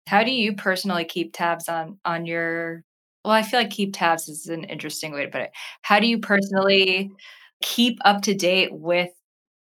How 0.09 0.23
do 0.23 0.31
you 0.31 0.55
personally 0.55 1.05
keep 1.05 1.33
tabs 1.33 1.69
on 1.69 1.99
on 2.05 2.27
your 2.27 2.85
well, 3.25 3.35
I 3.35 3.43
feel 3.43 3.59
like 3.59 3.71
keep 3.71 3.93
tabs 3.93 4.29
is 4.29 4.47
an 4.47 4.63
interesting 4.65 5.13
way 5.13 5.25
to 5.25 5.31
put 5.31 5.41
it. 5.41 5.51
How 5.83 5.99
do 5.99 6.07
you 6.07 6.21
personally 6.21 7.11
keep 7.61 7.99
up 8.05 8.23
to 8.23 8.35
date 8.35 8.73
with 8.73 9.11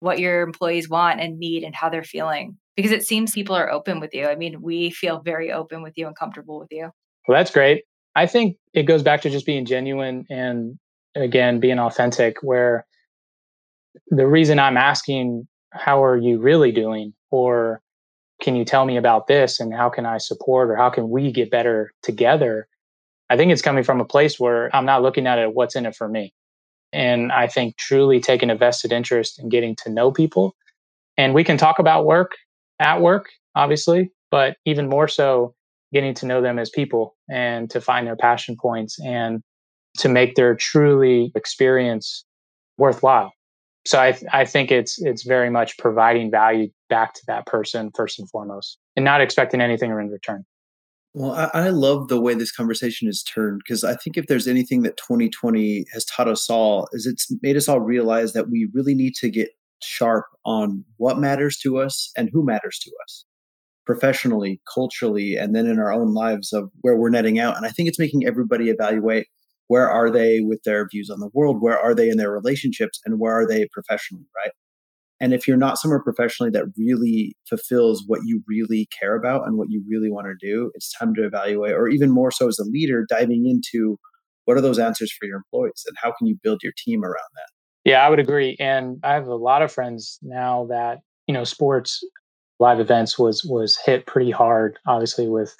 what 0.01 0.19
your 0.19 0.41
employees 0.41 0.89
want 0.89 1.21
and 1.21 1.39
need 1.39 1.63
and 1.63 1.73
how 1.73 1.89
they're 1.89 2.03
feeling? 2.03 2.57
Because 2.75 2.91
it 2.91 3.07
seems 3.07 3.31
people 3.31 3.55
are 3.55 3.71
open 3.71 4.01
with 4.01 4.13
you. 4.13 4.27
I 4.27 4.35
mean, 4.35 4.61
we 4.61 4.89
feel 4.89 5.21
very 5.21 5.49
open 5.49 5.81
with 5.81 5.93
you 5.95 6.07
and 6.07 6.15
comfortable 6.15 6.59
with 6.59 6.67
you. 6.71 6.91
Well, 7.25 7.37
that's 7.37 7.51
great. 7.51 7.85
I 8.17 8.25
think 8.25 8.57
it 8.73 8.83
goes 8.83 9.03
back 9.03 9.21
to 9.21 9.29
just 9.29 9.45
being 9.45 9.63
genuine 9.63 10.25
and 10.27 10.79
again 11.13 11.59
being 11.59 11.77
authentic 11.77 12.37
where 12.41 12.87
the 14.07 14.25
reason 14.25 14.57
I'm 14.57 14.75
asking 14.75 15.47
how 15.71 16.03
are 16.03 16.17
you 16.17 16.39
really 16.39 16.71
doing 16.71 17.13
or 17.29 17.79
can 18.41 18.55
you 18.55 18.65
tell 18.65 18.85
me 18.85 18.97
about 18.97 19.27
this 19.27 19.59
and 19.59 19.71
how 19.71 19.89
can 19.89 20.07
I 20.07 20.17
support 20.17 20.71
or 20.71 20.75
how 20.75 20.89
can 20.89 21.09
we 21.09 21.31
get 21.31 21.51
better 21.51 21.93
together? 22.01 22.67
I 23.29 23.37
think 23.37 23.51
it's 23.51 23.61
coming 23.61 23.83
from 23.83 24.01
a 24.01 24.05
place 24.05 24.39
where 24.39 24.75
I'm 24.75 24.85
not 24.85 25.03
looking 25.03 25.27
at 25.27 25.37
it 25.37 25.53
what's 25.53 25.75
in 25.75 25.85
it 25.85 25.95
for 25.95 26.09
me. 26.09 26.33
And 26.91 27.31
I 27.31 27.45
think 27.45 27.77
truly 27.77 28.19
taking 28.19 28.49
a 28.49 28.55
vested 28.55 28.91
interest 28.91 29.39
in 29.39 29.49
getting 29.49 29.75
to 29.83 29.91
know 29.91 30.11
people. 30.11 30.55
And 31.17 31.35
we 31.35 31.43
can 31.43 31.57
talk 31.57 31.77
about 31.77 32.07
work 32.07 32.31
at 32.79 32.99
work, 32.99 33.29
obviously, 33.53 34.11
but 34.31 34.57
even 34.65 34.89
more 34.89 35.07
so 35.07 35.53
getting 35.93 36.13
to 36.15 36.25
know 36.25 36.41
them 36.41 36.59
as 36.59 36.69
people 36.69 37.15
and 37.29 37.69
to 37.69 37.81
find 37.81 38.07
their 38.07 38.15
passion 38.15 38.55
points 38.59 38.99
and 38.99 39.41
to 39.97 40.09
make 40.09 40.35
their 40.35 40.55
truly 40.55 41.31
experience 41.35 42.25
worthwhile. 42.77 43.31
So 43.85 44.01
I, 44.01 44.11
th- 44.11 44.29
I 44.33 44.43
think 44.43 44.71
it's 44.71 45.01
it's 45.01 45.23
very 45.23 45.49
much 45.49 45.77
providing 45.77 46.29
value 46.29 46.67
back 46.89 47.13
to 47.13 47.21
that 47.27 47.45
person 47.45 47.91
first 47.95 48.19
and 48.19 48.29
foremost, 48.29 48.77
and 48.97 49.05
not 49.05 49.21
expecting 49.21 49.61
anything 49.61 49.91
in 49.91 49.95
return. 49.95 50.45
Well, 51.13 51.31
I, 51.31 51.49
I 51.53 51.69
love 51.69 52.09
the 52.09 52.19
way 52.19 52.33
this 52.33 52.51
conversation 52.51 53.07
is 53.07 53.23
turned 53.23 53.61
because 53.65 53.85
I 53.85 53.95
think 53.95 54.17
if 54.17 54.27
there's 54.27 54.47
anything 54.47 54.81
that 54.83 54.97
2020 54.97 55.85
has 55.93 56.03
taught 56.03 56.27
us 56.27 56.49
all, 56.49 56.89
is 56.91 57.05
it's 57.05 57.31
made 57.41 57.55
us 57.55 57.69
all 57.69 57.79
realize 57.79 58.33
that 58.33 58.49
we 58.49 58.69
really 58.73 58.93
need 58.93 59.15
to 59.15 59.29
get 59.29 59.51
sharp 59.81 60.25
on 60.43 60.83
what 60.97 61.17
matters 61.17 61.57
to 61.59 61.77
us 61.77 62.11
and 62.17 62.29
who 62.33 62.45
matters 62.45 62.79
to 62.79 62.91
us 63.05 63.25
professionally, 63.87 64.61
culturally, 64.71 65.35
and 65.37 65.55
then 65.55 65.65
in 65.65 65.79
our 65.79 65.91
own 65.91 66.13
lives 66.13 66.53
of 66.53 66.69
where 66.81 66.97
we're 66.97 67.09
netting 67.09 67.39
out. 67.39 67.57
And 67.57 67.65
I 67.65 67.69
think 67.69 67.87
it's 67.89 67.97
making 67.97 68.27
everybody 68.27 68.69
evaluate 68.69 69.27
where 69.67 69.89
are 69.89 70.11
they 70.11 70.41
with 70.41 70.61
their 70.63 70.87
views 70.87 71.09
on 71.09 71.19
the 71.19 71.29
world, 71.33 71.61
where 71.61 71.79
are 71.79 71.95
they 71.95 72.09
in 72.09 72.17
their 72.17 72.31
relationships, 72.31 72.99
and 73.05 73.19
where 73.19 73.33
are 73.33 73.47
they 73.47 73.67
professionally, 73.71 74.25
right? 74.35 74.51
And 75.19 75.33
if 75.33 75.47
you're 75.47 75.57
not 75.57 75.79
somewhere 75.79 76.03
professionally 76.03 76.51
that 76.51 76.65
really 76.77 77.35
fulfills 77.49 78.03
what 78.05 78.19
you 78.25 78.43
really 78.47 78.87
care 78.99 79.15
about 79.15 79.47
and 79.47 79.57
what 79.57 79.69
you 79.71 79.83
really 79.89 80.11
want 80.11 80.27
to 80.27 80.45
do, 80.45 80.69
it's 80.75 80.93
time 80.93 81.15
to 81.15 81.25
evaluate, 81.25 81.73
or 81.73 81.87
even 81.87 82.11
more 82.11 82.29
so 82.29 82.47
as 82.47 82.59
a 82.59 82.65
leader, 82.65 83.05
diving 83.09 83.47
into 83.49 83.97
what 84.45 84.57
are 84.57 84.61
those 84.61 84.79
answers 84.79 85.11
for 85.11 85.25
your 85.25 85.37
employees 85.37 85.83
and 85.87 85.97
how 86.01 86.13
can 86.17 86.27
you 86.27 86.37
build 86.43 86.59
your 86.61 86.73
team 86.77 87.03
around 87.03 87.29
that? 87.35 87.49
Yeah, 87.89 88.05
I 88.05 88.09
would 88.09 88.19
agree. 88.19 88.57
And 88.59 88.97
I 89.03 89.13
have 89.13 89.27
a 89.27 89.35
lot 89.35 89.61
of 89.61 89.71
friends 89.71 90.19
now 90.21 90.67
that, 90.69 90.99
you 91.25 91.33
know, 91.33 91.45
sports 91.45 92.03
live 92.59 92.79
events 92.79 93.17
was 93.19 93.43
was 93.43 93.77
hit 93.85 94.05
pretty 94.05 94.31
hard, 94.31 94.77
obviously 94.87 95.27
with 95.27 95.55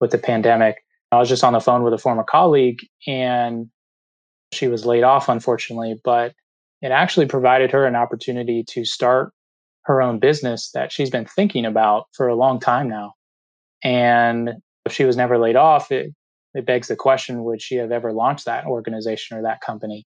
with 0.00 0.10
the 0.10 0.18
pandemic. 0.18 0.76
I 1.10 1.18
was 1.18 1.28
just 1.28 1.44
on 1.44 1.52
the 1.52 1.60
phone 1.60 1.82
with 1.82 1.94
a 1.94 1.98
former 1.98 2.24
colleague 2.24 2.80
and 3.06 3.68
she 4.52 4.68
was 4.68 4.86
laid 4.86 5.04
off 5.04 5.28
unfortunately, 5.28 6.00
but 6.04 6.34
it 6.82 6.90
actually 6.90 7.26
provided 7.26 7.70
her 7.72 7.86
an 7.86 7.96
opportunity 7.96 8.64
to 8.68 8.84
start 8.84 9.32
her 9.82 10.02
own 10.02 10.18
business 10.18 10.70
that 10.72 10.92
she's 10.92 11.10
been 11.10 11.24
thinking 11.24 11.64
about 11.64 12.04
for 12.12 12.28
a 12.28 12.34
long 12.34 12.60
time 12.60 12.88
now. 12.88 13.14
And 13.82 14.50
if 14.84 14.92
she 14.92 15.04
was 15.04 15.16
never 15.16 15.38
laid 15.38 15.56
off, 15.56 15.90
it, 15.90 16.12
it 16.54 16.66
begs 16.66 16.88
the 16.88 16.96
question 16.96 17.44
would 17.44 17.62
she 17.62 17.76
have 17.76 17.90
ever 17.90 18.12
launched 18.12 18.44
that 18.44 18.66
organization 18.66 19.36
or 19.36 19.42
that 19.42 19.60
company? 19.60 20.06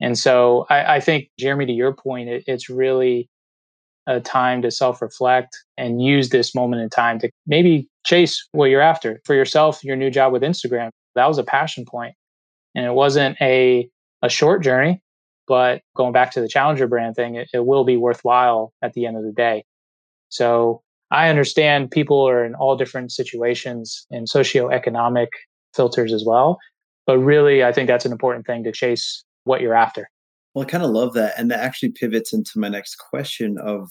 And 0.00 0.18
so 0.18 0.66
I, 0.68 0.96
I 0.96 1.00
think, 1.00 1.28
Jeremy, 1.38 1.66
to 1.66 1.72
your 1.72 1.94
point, 1.94 2.28
it, 2.28 2.44
it's 2.46 2.68
really 2.68 3.28
a 4.06 4.20
time 4.20 4.62
to 4.62 4.70
self 4.70 5.00
reflect 5.00 5.56
and 5.76 6.02
use 6.02 6.30
this 6.30 6.54
moment 6.54 6.82
in 6.82 6.90
time 6.90 7.18
to 7.20 7.30
maybe 7.46 7.88
chase 8.04 8.46
what 8.52 8.66
you're 8.66 8.80
after 8.80 9.20
for 9.24 9.34
yourself, 9.34 9.82
your 9.84 9.96
new 9.96 10.10
job 10.10 10.32
with 10.32 10.42
Instagram. 10.42 10.90
That 11.14 11.28
was 11.28 11.38
a 11.38 11.44
passion 11.44 11.84
point. 11.84 12.14
And 12.74 12.86
it 12.86 12.94
wasn't 12.94 13.36
a, 13.40 13.88
a 14.22 14.28
short 14.28 14.62
journey, 14.62 15.00
but 15.46 15.82
going 15.94 16.12
back 16.12 16.32
to 16.32 16.40
the 16.40 16.48
challenger 16.48 16.86
brand 16.86 17.16
thing, 17.16 17.36
it, 17.36 17.48
it 17.52 17.66
will 17.66 17.84
be 17.84 17.96
worthwhile 17.96 18.72
at 18.82 18.94
the 18.94 19.06
end 19.06 19.16
of 19.16 19.24
the 19.24 19.32
day. 19.32 19.64
So 20.30 20.82
I 21.10 21.28
understand 21.28 21.90
people 21.90 22.26
are 22.26 22.44
in 22.44 22.54
all 22.54 22.76
different 22.76 23.12
situations 23.12 24.06
and 24.10 24.26
socioeconomic 24.28 25.28
filters 25.74 26.12
as 26.12 26.24
well. 26.26 26.58
But 27.06 27.18
really, 27.18 27.62
I 27.62 27.72
think 27.72 27.88
that's 27.88 28.06
an 28.06 28.12
important 28.12 28.46
thing 28.46 28.64
to 28.64 28.72
chase 28.72 29.24
what 29.44 29.60
you're 29.60 29.74
after. 29.74 30.08
Well, 30.54 30.64
I 30.64 30.68
kind 30.68 30.84
of 30.84 30.90
love 30.90 31.14
that. 31.14 31.34
And 31.38 31.50
that 31.50 31.60
actually 31.60 31.90
pivots 31.90 32.32
into 32.32 32.58
my 32.58 32.68
next 32.68 32.96
question 32.96 33.56
of 33.58 33.90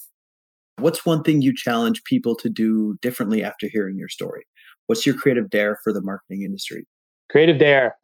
what's 0.78 1.04
one 1.04 1.22
thing 1.22 1.42
you 1.42 1.54
challenge 1.54 2.04
people 2.04 2.34
to 2.36 2.48
do 2.48 2.96
differently 3.02 3.42
after 3.42 3.68
hearing 3.68 3.98
your 3.98 4.08
story? 4.08 4.44
What's 4.86 5.06
your 5.06 5.16
creative 5.16 5.50
dare 5.50 5.78
for 5.82 5.92
the 5.92 6.02
marketing 6.02 6.42
industry? 6.42 6.86
Creative 7.30 7.58
dare. 7.58 7.96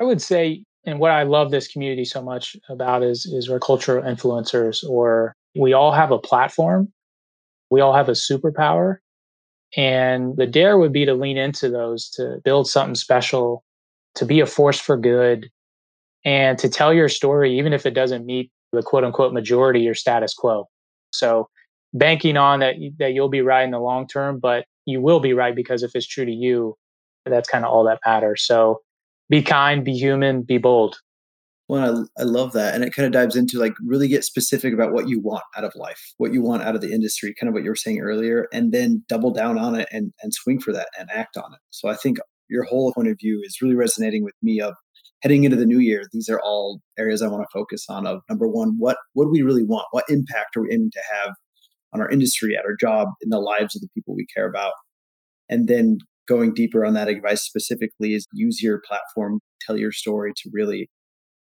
I 0.00 0.04
would 0.04 0.22
say 0.22 0.64
and 0.84 0.98
what 0.98 1.10
I 1.10 1.24
love 1.24 1.50
this 1.50 1.68
community 1.68 2.04
so 2.04 2.22
much 2.22 2.56
about 2.68 3.02
is 3.02 3.26
is 3.26 3.50
we're 3.50 3.60
cultural 3.60 4.02
influencers, 4.02 4.82
or 4.88 5.34
we 5.54 5.72
all 5.72 5.92
have 5.92 6.10
a 6.10 6.18
platform, 6.18 6.92
we 7.70 7.80
all 7.80 7.92
have 7.92 8.08
a 8.08 8.12
superpower, 8.12 8.96
and 9.76 10.36
the 10.36 10.46
dare 10.46 10.78
would 10.78 10.92
be 10.92 11.04
to 11.04 11.14
lean 11.14 11.36
into 11.36 11.68
those 11.68 12.08
to 12.10 12.40
build 12.44 12.68
something 12.68 12.94
special, 12.94 13.64
to 14.14 14.24
be 14.24 14.40
a 14.40 14.46
force 14.46 14.80
for 14.80 14.96
good, 14.96 15.50
and 16.24 16.58
to 16.58 16.68
tell 16.68 16.92
your 16.92 17.08
story, 17.08 17.58
even 17.58 17.72
if 17.72 17.86
it 17.86 17.94
doesn't 17.94 18.26
meet 18.26 18.50
the 18.72 18.82
quote 18.82 19.04
unquote 19.04 19.32
majority 19.32 19.88
or 19.88 19.94
status 19.94 20.34
quo. 20.34 20.66
So 21.12 21.48
banking 21.92 22.36
on 22.36 22.60
that 22.60 22.76
that 22.98 23.14
you'll 23.14 23.28
be 23.28 23.42
right 23.42 23.64
in 23.64 23.70
the 23.70 23.80
long 23.80 24.06
term, 24.06 24.38
but 24.38 24.64
you 24.86 25.00
will 25.00 25.20
be 25.20 25.32
right 25.32 25.54
because 25.54 25.82
if 25.82 25.92
it's 25.94 26.06
true 26.06 26.24
to 26.24 26.32
you, 26.32 26.76
that's 27.26 27.48
kind 27.48 27.64
of 27.64 27.70
all 27.70 27.84
that 27.84 28.00
matters. 28.06 28.44
So 28.44 28.80
be 29.28 29.42
kind, 29.42 29.84
be 29.84 29.92
human, 29.92 30.42
be 30.42 30.58
bold. 30.58 30.98
Well, 31.68 32.08
I, 32.18 32.22
I 32.22 32.24
love 32.24 32.52
that. 32.54 32.74
And 32.74 32.82
it 32.82 32.92
kind 32.92 33.06
of 33.06 33.12
dives 33.12 33.36
into 33.36 33.58
like 33.58 33.74
really 33.86 34.08
get 34.08 34.24
specific 34.24 34.74
about 34.74 34.92
what 34.92 35.08
you 35.08 35.20
want 35.20 35.44
out 35.56 35.62
of 35.62 35.72
life, 35.76 36.14
what 36.18 36.32
you 36.32 36.42
want 36.42 36.64
out 36.64 36.74
of 36.74 36.80
the 36.80 36.92
industry, 36.92 37.32
kind 37.38 37.48
of 37.48 37.54
what 37.54 37.62
you 37.62 37.70
were 37.70 37.76
saying 37.76 38.00
earlier, 38.00 38.48
and 38.52 38.72
then 38.72 39.04
double 39.08 39.30
down 39.30 39.56
on 39.56 39.76
it 39.76 39.88
and, 39.92 40.12
and 40.20 40.34
swing 40.34 40.58
for 40.58 40.72
that 40.72 40.88
and 40.98 41.08
act 41.12 41.36
on 41.36 41.52
it. 41.52 41.60
So 41.70 41.88
I 41.88 41.94
think 41.94 42.18
your 42.48 42.64
whole 42.64 42.92
point 42.92 43.06
of 43.06 43.18
view 43.20 43.40
is 43.44 43.62
really 43.62 43.76
resonating 43.76 44.24
with 44.24 44.34
me 44.42 44.60
of 44.60 44.74
heading 45.22 45.44
into 45.44 45.56
the 45.56 45.66
new 45.66 45.78
year. 45.78 46.02
These 46.12 46.28
are 46.28 46.40
all 46.40 46.80
areas 46.98 47.22
I 47.22 47.28
want 47.28 47.42
to 47.42 47.58
focus 47.58 47.86
on 47.88 48.06
of 48.06 48.22
number 48.28 48.48
one, 48.48 48.74
what, 48.78 48.96
what 49.12 49.24
do 49.24 49.30
we 49.30 49.42
really 49.42 49.64
want? 49.64 49.86
What 49.90 50.04
impact 50.08 50.56
are 50.56 50.62
we 50.62 50.72
aiming 50.72 50.90
to 50.92 51.02
have 51.12 51.34
on 51.92 52.00
our 52.00 52.08
industry, 52.08 52.56
at 52.56 52.64
our 52.64 52.76
job, 52.76 53.08
in 53.20 53.30
the 53.30 53.40
lives 53.40 53.76
of 53.76 53.82
the 53.82 53.88
people 53.94 54.14
we 54.14 54.26
care 54.34 54.48
about? 54.48 54.72
And 55.48 55.68
then 55.68 55.98
going 56.28 56.54
deeper 56.54 56.84
on 56.84 56.94
that 56.94 57.08
advice 57.08 57.42
specifically 57.42 58.14
is 58.14 58.26
use 58.32 58.62
your 58.62 58.80
platform, 58.86 59.40
tell 59.60 59.76
your 59.76 59.92
story 59.92 60.32
to 60.36 60.50
really 60.52 60.88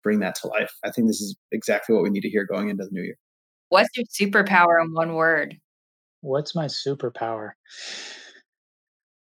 bring 0.03 0.19
that 0.19 0.35
to 0.35 0.47
life. 0.47 0.71
I 0.83 0.91
think 0.91 1.07
this 1.07 1.21
is 1.21 1.35
exactly 1.51 1.95
what 1.95 2.03
we 2.03 2.09
need 2.09 2.21
to 2.21 2.29
hear 2.29 2.45
going 2.45 2.69
into 2.69 2.83
the 2.83 2.91
new 2.91 3.01
year. 3.01 3.17
What's 3.69 3.89
your 3.95 4.05
superpower 4.05 4.83
in 4.83 4.91
one 4.93 5.15
word? 5.15 5.57
What's 6.21 6.53
my 6.53 6.65
superpower? 6.65 7.51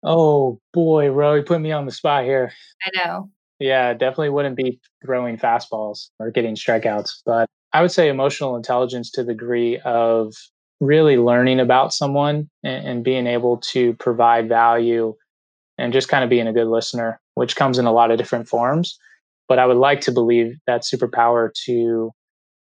Oh 0.04 0.60
boy, 0.72 1.08
Roy, 1.08 1.42
put 1.42 1.60
me 1.60 1.72
on 1.72 1.86
the 1.86 1.92
spot 1.92 2.24
here. 2.24 2.52
I 2.84 2.90
know. 2.94 3.30
Yeah, 3.58 3.94
definitely 3.94 4.30
wouldn't 4.30 4.56
be 4.56 4.80
throwing 5.04 5.38
fastballs 5.38 6.10
or 6.18 6.30
getting 6.30 6.54
strikeouts, 6.56 7.22
but 7.24 7.48
I 7.72 7.80
would 7.80 7.90
say 7.90 8.08
emotional 8.08 8.56
intelligence 8.56 9.10
to 9.12 9.24
the 9.24 9.32
degree 9.32 9.78
of 9.84 10.34
really 10.80 11.16
learning 11.16 11.60
about 11.60 11.92
someone 11.92 12.50
and, 12.62 12.86
and 12.86 13.04
being 13.04 13.26
able 13.26 13.58
to 13.58 13.94
provide 13.94 14.48
value 14.48 15.14
and 15.78 15.92
just 15.92 16.08
kind 16.08 16.22
of 16.22 16.30
being 16.30 16.46
a 16.46 16.52
good 16.52 16.66
listener, 16.68 17.20
which 17.34 17.56
comes 17.56 17.78
in 17.78 17.86
a 17.86 17.92
lot 17.92 18.10
of 18.10 18.18
different 18.18 18.48
forms. 18.48 18.98
But 19.48 19.58
I 19.58 19.66
would 19.66 19.76
like 19.76 20.00
to 20.02 20.12
believe 20.12 20.56
that 20.66 20.82
superpower 20.82 21.50
to 21.64 22.10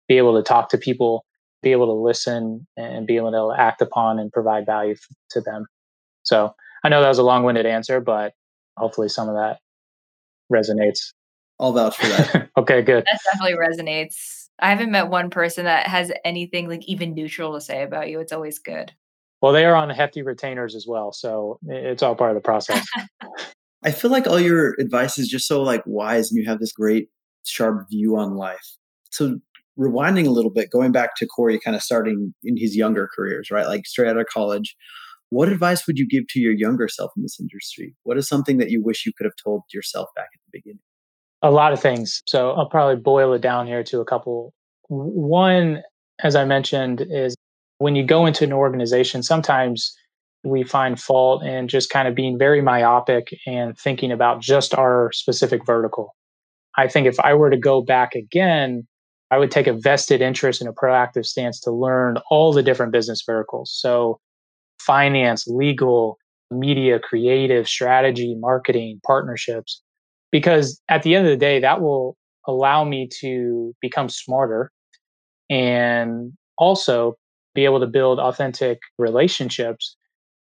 be 0.08 0.16
able 0.16 0.36
to 0.36 0.42
talk 0.42 0.70
to 0.70 0.78
people, 0.78 1.24
be 1.62 1.72
able 1.72 1.86
to 1.86 1.92
listen, 1.92 2.66
and 2.76 3.06
be 3.06 3.16
able 3.16 3.32
to 3.32 3.60
act 3.60 3.82
upon 3.82 4.18
and 4.18 4.32
provide 4.32 4.64
value 4.64 4.94
to 5.30 5.40
them. 5.40 5.66
So 6.22 6.54
I 6.84 6.88
know 6.88 7.02
that 7.02 7.08
was 7.08 7.18
a 7.18 7.22
long 7.22 7.44
winded 7.44 7.66
answer, 7.66 8.00
but 8.00 8.32
hopefully 8.76 9.08
some 9.08 9.28
of 9.28 9.34
that 9.34 9.58
resonates. 10.52 11.12
I'll 11.60 11.72
vouch 11.72 11.96
for 11.96 12.06
that. 12.06 12.50
okay, 12.56 12.82
good. 12.82 13.04
That 13.04 13.20
definitely 13.32 13.56
resonates. 13.56 14.48
I 14.60 14.70
haven't 14.70 14.90
met 14.90 15.08
one 15.08 15.30
person 15.30 15.64
that 15.64 15.86
has 15.86 16.12
anything 16.24 16.68
like 16.68 16.84
even 16.86 17.14
neutral 17.14 17.54
to 17.54 17.60
say 17.60 17.82
about 17.82 18.08
you. 18.08 18.20
It's 18.20 18.32
always 18.32 18.58
good. 18.58 18.92
Well, 19.40 19.52
they 19.52 19.64
are 19.64 19.76
on 19.76 19.90
hefty 19.90 20.22
retainers 20.22 20.74
as 20.74 20.86
well, 20.86 21.12
so 21.12 21.60
it's 21.66 22.02
all 22.02 22.16
part 22.16 22.30
of 22.30 22.34
the 22.34 22.40
process. 22.40 22.84
I 23.84 23.92
feel 23.92 24.10
like 24.10 24.26
all 24.26 24.40
your 24.40 24.74
advice 24.80 25.18
is 25.18 25.28
just 25.28 25.46
so 25.46 25.62
like 25.62 25.82
wise, 25.86 26.30
and 26.30 26.42
you 26.42 26.48
have 26.48 26.58
this 26.58 26.72
great 26.72 27.08
sharp 27.44 27.88
view 27.88 28.16
on 28.16 28.34
life. 28.34 28.76
So 29.10 29.38
rewinding 29.78 30.26
a 30.26 30.30
little 30.30 30.50
bit, 30.50 30.70
going 30.70 30.90
back 30.90 31.14
to 31.16 31.26
Corey, 31.26 31.60
kind 31.60 31.76
of 31.76 31.82
starting 31.82 32.34
in 32.42 32.56
his 32.56 32.76
younger 32.76 33.08
careers, 33.14 33.50
right? 33.50 33.66
Like 33.66 33.86
straight 33.86 34.08
out 34.08 34.18
of 34.18 34.26
college. 34.26 34.76
What 35.30 35.48
advice 35.48 35.86
would 35.86 35.98
you 35.98 36.06
give 36.08 36.24
to 36.30 36.40
your 36.40 36.52
younger 36.52 36.88
self 36.88 37.12
in 37.16 37.22
this 37.22 37.38
industry? 37.38 37.94
What 38.04 38.16
is 38.18 38.28
something 38.28 38.58
that 38.58 38.70
you 38.70 38.82
wish 38.82 39.04
you 39.04 39.12
could 39.16 39.24
have 39.24 39.36
told 39.42 39.62
yourself 39.72 40.08
back 40.16 40.28
at 40.32 40.40
the 40.46 40.58
beginning? 40.58 40.80
A 41.42 41.50
lot 41.50 41.72
of 41.72 41.80
things. 41.80 42.22
So 42.26 42.52
I'll 42.52 42.68
probably 42.68 43.00
boil 43.00 43.32
it 43.34 43.42
down 43.42 43.66
here 43.66 43.84
to 43.84 44.00
a 44.00 44.04
couple. 44.04 44.54
One, 44.88 45.82
as 46.22 46.34
I 46.34 46.44
mentioned, 46.44 47.06
is 47.10 47.36
when 47.78 47.94
you 47.94 48.04
go 48.04 48.26
into 48.26 48.44
an 48.44 48.52
organization, 48.52 49.22
sometimes 49.22 49.94
we 50.44 50.62
find 50.62 51.00
fault 51.00 51.44
in 51.44 51.68
just 51.68 51.90
kind 51.90 52.08
of 52.08 52.14
being 52.14 52.38
very 52.38 52.60
myopic 52.60 53.28
and 53.46 53.76
thinking 53.76 54.12
about 54.12 54.40
just 54.40 54.74
our 54.74 55.10
specific 55.12 55.64
vertical. 55.66 56.14
I 56.76 56.88
think 56.88 57.06
if 57.06 57.18
I 57.20 57.34
were 57.34 57.50
to 57.50 57.56
go 57.56 57.82
back 57.82 58.14
again, 58.14 58.86
I 59.30 59.38
would 59.38 59.50
take 59.50 59.66
a 59.66 59.72
vested 59.72 60.22
interest 60.22 60.60
and 60.60 60.70
a 60.70 60.72
proactive 60.72 61.26
stance 61.26 61.60
to 61.60 61.70
learn 61.70 62.18
all 62.30 62.52
the 62.52 62.62
different 62.62 62.92
business 62.92 63.22
verticals. 63.26 63.76
So, 63.78 64.20
finance, 64.88 65.46
legal, 65.46 66.18
media, 66.50 66.98
creative, 66.98 67.68
strategy, 67.68 68.34
marketing, 68.34 69.00
partnerships. 69.06 69.82
Because 70.32 70.80
at 70.88 71.02
the 71.02 71.14
end 71.14 71.26
of 71.26 71.30
the 71.30 71.36
day, 71.36 71.60
that 71.60 71.82
will 71.82 72.16
allow 72.46 72.84
me 72.84 73.08
to 73.20 73.74
become 73.82 74.08
smarter 74.08 74.72
and 75.50 76.32
also 76.56 77.16
be 77.54 77.66
able 77.66 77.80
to 77.80 77.86
build 77.86 78.18
authentic 78.18 78.78
relationships. 78.98 79.96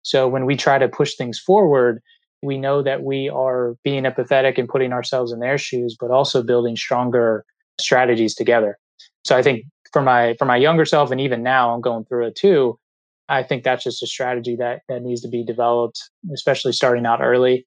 So, 0.03 0.27
when 0.27 0.45
we 0.45 0.55
try 0.55 0.77
to 0.77 0.87
push 0.87 1.15
things 1.15 1.39
forward, 1.39 2.01
we 2.43 2.57
know 2.57 2.83
that 2.83 3.01
we 3.01 3.29
are 3.29 3.75
being 3.83 4.03
empathetic 4.03 4.59
and 4.59 4.69
putting 4.69 4.93
ourselves 4.93 5.31
in 5.31 5.39
their 5.39 5.57
shoes, 5.57 5.97
but 5.99 6.11
also 6.11 6.43
building 6.43 6.75
stronger 6.75 7.43
strategies 7.79 8.35
together. 8.35 8.77
So 9.25 9.35
I 9.35 9.41
think 9.41 9.65
for 9.91 10.01
my 10.01 10.35
for 10.37 10.45
my 10.45 10.57
younger 10.57 10.85
self 10.85 11.11
and 11.11 11.19
even 11.19 11.43
now 11.43 11.73
I'm 11.73 11.81
going 11.81 12.05
through 12.05 12.27
it 12.27 12.35
too, 12.35 12.79
I 13.27 13.43
think 13.43 13.63
that's 13.63 13.83
just 13.83 14.03
a 14.03 14.07
strategy 14.07 14.55
that 14.57 14.81
that 14.87 15.01
needs 15.01 15.21
to 15.21 15.27
be 15.27 15.43
developed, 15.43 15.99
especially 16.33 16.73
starting 16.73 17.05
out 17.05 17.21
early. 17.21 17.65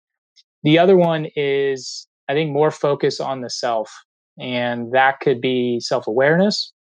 The 0.63 0.79
other 0.79 0.97
one 0.97 1.29
is 1.37 2.07
I 2.29 2.35
think 2.35 2.53
more 2.53 2.71
focus 2.71 3.21
on 3.21 3.41
the 3.41 3.51
self. 3.51 3.91
And 4.39 4.93
that 4.93 5.21
could 5.21 5.41
be 5.41 5.81
self-awareness 5.81 6.73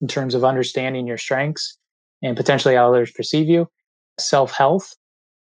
in 0.00 0.08
terms 0.08 0.34
of 0.34 0.44
understanding 0.44 1.06
your 1.06 1.16
strengths 1.16 1.78
and 2.22 2.36
potentially 2.36 2.74
how 2.74 2.88
others 2.88 3.10
perceive 3.12 3.48
you. 3.48 3.68
Self-health 4.18 4.94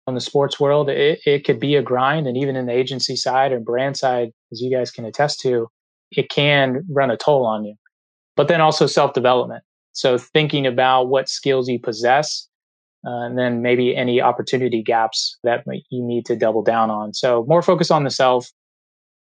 on 0.06 0.14
the 0.14 0.20
sports 0.20 0.60
world, 0.60 0.90
it, 0.90 1.20
it 1.24 1.44
could 1.44 1.58
be 1.58 1.74
a 1.74 1.82
grind. 1.82 2.26
And 2.26 2.36
even 2.36 2.56
in 2.56 2.66
the 2.66 2.72
agency 2.72 3.16
side 3.16 3.52
or 3.52 3.60
brand 3.60 3.96
side, 3.96 4.30
as 4.52 4.60
you 4.60 4.74
guys 4.74 4.90
can 4.90 5.04
attest 5.04 5.40
to, 5.40 5.68
it 6.10 6.28
can 6.28 6.84
run 6.90 7.10
a 7.10 7.16
toll 7.16 7.46
on 7.46 7.64
you. 7.64 7.74
But 8.36 8.48
then 8.48 8.60
also 8.60 8.86
self 8.86 9.14
development. 9.14 9.62
So 9.92 10.18
thinking 10.18 10.66
about 10.66 11.08
what 11.08 11.28
skills 11.28 11.68
you 11.68 11.80
possess, 11.80 12.48
uh, 13.06 13.24
and 13.24 13.38
then 13.38 13.62
maybe 13.62 13.96
any 13.96 14.20
opportunity 14.20 14.82
gaps 14.82 15.38
that 15.44 15.64
you 15.66 16.02
need 16.02 16.26
to 16.26 16.36
double 16.36 16.62
down 16.62 16.90
on. 16.90 17.14
So 17.14 17.44
more 17.48 17.62
focus 17.62 17.90
on 17.90 18.04
the 18.04 18.10
self. 18.10 18.50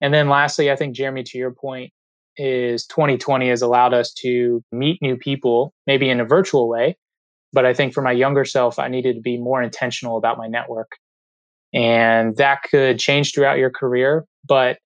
And 0.01 0.13
then 0.13 0.29
lastly, 0.29 0.71
I 0.71 0.75
think 0.75 0.95
Jeremy, 0.95 1.23
to 1.23 1.37
your 1.37 1.51
point, 1.51 1.91
is 2.37 2.85
2020 2.87 3.49
has 3.49 3.61
allowed 3.61 3.93
us 3.93 4.13
to 4.13 4.63
meet 4.71 5.01
new 5.01 5.17
people, 5.17 5.73
maybe 5.87 6.09
in 6.09 6.19
a 6.19 6.25
virtual 6.25 6.69
way. 6.69 6.97
But 7.53 7.65
I 7.65 7.73
think 7.73 7.93
for 7.93 8.01
my 8.01 8.11
younger 8.11 8.45
self, 8.45 8.77
I 8.77 8.87
needed 8.87 9.15
to 9.15 9.21
be 9.21 9.37
more 9.37 9.61
intentional 9.61 10.17
about 10.17 10.37
my 10.37 10.47
network. 10.47 10.91
And 11.73 12.35
that 12.37 12.63
could 12.69 12.99
change 12.99 13.33
throughout 13.33 13.57
your 13.57 13.69
career, 13.69 14.25
but 14.47 14.77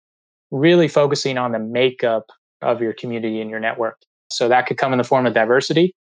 really 0.52 0.88
focusing 0.88 1.38
on 1.38 1.52
the 1.52 1.60
makeup 1.60 2.26
of 2.62 2.82
your 2.82 2.94
community 2.94 3.42
and 3.42 3.50
your 3.50 3.60
network. 3.60 3.98
So 4.32 4.48
that 4.48 4.66
could 4.66 4.78
come 4.78 4.94
in 4.94 4.98
the 4.98 5.04
form 5.04 5.26
of 5.26 5.34
diversity, 5.34 5.94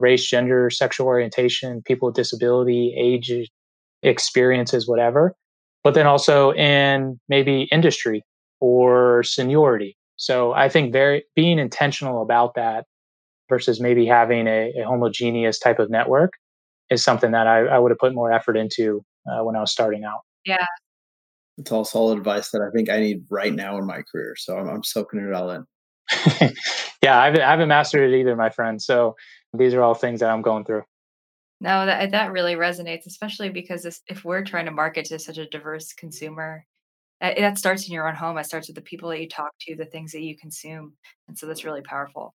race, 0.00 0.28
gender, 0.28 0.70
sexual 0.70 1.06
orientation, 1.06 1.82
people 1.82 2.06
with 2.06 2.16
disability, 2.16 2.94
age, 2.98 3.32
experiences, 4.02 4.88
whatever. 4.88 5.34
But 5.82 5.94
then 5.94 6.06
also 6.06 6.52
in 6.52 7.20
maybe 7.28 7.68
industry 7.70 8.22
or 8.60 9.22
seniority. 9.22 9.96
So 10.16 10.52
I 10.52 10.68
think 10.68 10.92
very 10.92 11.24
being 11.34 11.58
intentional 11.58 12.22
about 12.22 12.54
that 12.54 12.84
versus 13.48 13.80
maybe 13.80 14.06
having 14.06 14.46
a, 14.46 14.72
a 14.80 14.84
homogeneous 14.84 15.58
type 15.58 15.78
of 15.78 15.90
network 15.90 16.32
is 16.90 17.02
something 17.02 17.32
that 17.32 17.46
I, 17.46 17.60
I 17.66 17.78
would 17.78 17.90
have 17.90 17.98
put 17.98 18.14
more 18.14 18.32
effort 18.32 18.56
into 18.56 19.04
uh, 19.26 19.44
when 19.44 19.56
I 19.56 19.60
was 19.60 19.72
starting 19.72 20.04
out. 20.04 20.20
Yeah, 20.46 20.64
it's 21.58 21.70
all 21.70 21.84
solid 21.84 22.18
advice 22.18 22.50
that 22.50 22.62
I 22.62 22.70
think 22.74 22.90
I 22.90 22.98
need 22.98 23.24
right 23.30 23.54
now 23.54 23.78
in 23.78 23.86
my 23.86 24.02
career. 24.10 24.34
So 24.36 24.56
I'm, 24.58 24.68
I'm 24.68 24.82
soaking 24.82 25.20
it 25.20 25.32
all 25.32 25.50
in. 25.50 25.64
yeah, 27.02 27.18
I 27.18 27.26
haven't, 27.26 27.40
I 27.42 27.50
haven't 27.50 27.68
mastered 27.68 28.12
it 28.12 28.18
either, 28.18 28.36
my 28.36 28.50
friend. 28.50 28.82
So 28.82 29.14
these 29.54 29.74
are 29.74 29.82
all 29.82 29.94
things 29.94 30.20
that 30.20 30.30
I'm 30.30 30.42
going 30.42 30.64
through. 30.64 30.82
No, 31.60 31.86
that 31.86 32.10
that 32.10 32.32
really 32.32 32.54
resonates, 32.56 33.06
especially 33.06 33.48
because 33.48 33.86
if 34.08 34.24
we're 34.24 34.44
trying 34.44 34.66
to 34.66 34.72
market 34.72 35.06
to 35.06 35.18
such 35.18 35.38
a 35.38 35.48
diverse 35.48 35.92
consumer, 35.92 36.66
eh, 37.20 37.40
that 37.40 37.58
starts 37.58 37.86
in 37.88 37.94
your 37.94 38.08
own 38.08 38.14
home. 38.14 38.36
It 38.38 38.44
starts 38.44 38.68
with 38.68 38.76
the 38.76 38.82
people 38.82 39.08
that 39.10 39.20
you 39.20 39.28
talk 39.28 39.52
to, 39.62 39.76
the 39.76 39.86
things 39.86 40.12
that 40.12 40.22
you 40.22 40.36
consume, 40.36 40.94
and 41.28 41.38
so 41.38 41.46
that's 41.46 41.64
really 41.64 41.82
powerful. 41.82 42.34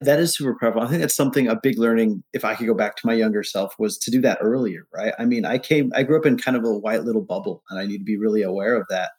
That 0.00 0.18
is 0.18 0.34
super 0.34 0.56
powerful. 0.58 0.82
I 0.82 0.86
think 0.86 1.00
that's 1.00 1.16
something 1.16 1.48
a 1.48 1.58
big 1.60 1.78
learning. 1.78 2.22
If 2.32 2.44
I 2.44 2.54
could 2.54 2.66
go 2.66 2.74
back 2.74 2.96
to 2.96 3.06
my 3.06 3.14
younger 3.14 3.42
self, 3.42 3.74
was 3.78 3.98
to 3.98 4.10
do 4.10 4.20
that 4.22 4.38
earlier, 4.40 4.86
right? 4.94 5.14
I 5.18 5.24
mean, 5.24 5.44
I 5.44 5.58
came, 5.58 5.92
I 5.94 6.02
grew 6.02 6.18
up 6.18 6.26
in 6.26 6.36
kind 6.36 6.56
of 6.56 6.64
a 6.64 6.78
white 6.78 7.04
little 7.04 7.22
bubble, 7.22 7.62
and 7.70 7.78
I 7.78 7.86
need 7.86 7.98
to 7.98 8.04
be 8.04 8.16
really 8.16 8.42
aware 8.42 8.76
of 8.76 8.86
that. 8.90 9.12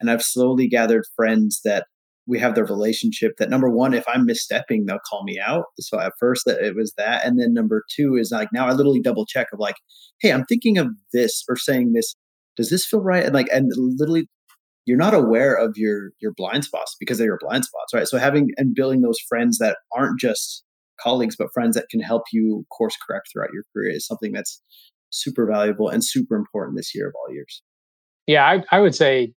And 0.00 0.10
I've 0.10 0.22
slowly 0.22 0.68
gathered 0.68 1.04
friends 1.16 1.60
that 1.64 1.86
we 2.26 2.38
have 2.38 2.54
the 2.54 2.64
relationship 2.64 3.32
that 3.38 3.50
number 3.50 3.68
one, 3.68 3.92
if 3.92 4.04
I'm 4.08 4.26
misstepping, 4.26 4.86
they'll 4.86 4.98
call 5.08 5.24
me 5.24 5.38
out. 5.38 5.66
So 5.78 6.00
at 6.00 6.12
first 6.18 6.44
that 6.46 6.62
it 6.62 6.74
was 6.74 6.92
that, 6.96 7.24
and 7.24 7.38
then 7.38 7.52
number 7.52 7.84
two 7.94 8.16
is 8.16 8.30
like 8.30 8.48
now 8.52 8.66
I 8.66 8.72
literally 8.72 9.00
double 9.00 9.26
check 9.26 9.48
of 9.52 9.58
like, 9.58 9.76
hey, 10.20 10.32
I'm 10.32 10.44
thinking 10.44 10.78
of 10.78 10.88
this 11.12 11.44
or 11.48 11.56
saying 11.56 11.92
this. 11.92 12.14
Does 12.56 12.70
this 12.70 12.86
feel 12.86 13.02
right? 13.02 13.24
And 13.24 13.34
like, 13.34 13.48
and 13.52 13.70
literally 13.74 14.28
you're 14.86 14.98
not 14.98 15.14
aware 15.14 15.54
of 15.54 15.76
your 15.76 16.10
your 16.20 16.32
blind 16.32 16.64
spots 16.64 16.96
because 16.98 17.18
they're 17.18 17.26
your 17.26 17.38
blind 17.40 17.64
spots 17.64 17.94
right 17.94 18.06
so 18.06 18.18
having 18.18 18.50
and 18.56 18.74
building 18.74 19.00
those 19.00 19.18
friends 19.28 19.58
that 19.58 19.78
aren't 19.96 20.20
just 20.20 20.64
colleagues 21.00 21.36
but 21.36 21.52
friends 21.52 21.74
that 21.74 21.88
can 21.90 22.00
help 22.00 22.22
you 22.32 22.64
course 22.70 22.96
correct 23.06 23.28
throughout 23.32 23.52
your 23.52 23.64
career 23.72 23.90
is 23.90 24.06
something 24.06 24.32
that's 24.32 24.60
super 25.10 25.46
valuable 25.46 25.88
and 25.88 26.04
super 26.04 26.36
important 26.36 26.76
this 26.76 26.94
year 26.94 27.08
of 27.08 27.14
all 27.14 27.32
years 27.32 27.62
yeah 28.26 28.44
i, 28.44 28.76
I 28.76 28.80
would 28.80 28.94
say 28.94 29.32